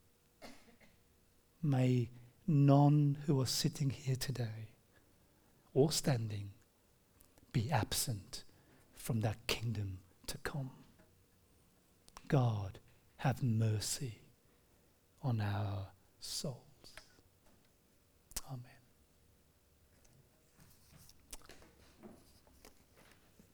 May 1.61 2.11
none 2.47 3.17
who 3.25 3.41
are 3.41 3.45
sitting 3.45 3.89
here 3.89 4.15
today 4.15 4.71
or 5.73 5.91
standing 5.91 6.51
be 7.51 7.69
absent 7.69 8.45
from 8.95 9.19
that 9.19 9.35
kingdom 9.47 9.99
to 10.27 10.37
come. 10.37 10.71
God, 12.29 12.79
have 13.17 13.43
mercy 13.43 14.21
on 15.21 15.41
our 15.41 15.87
soul. 16.21 16.66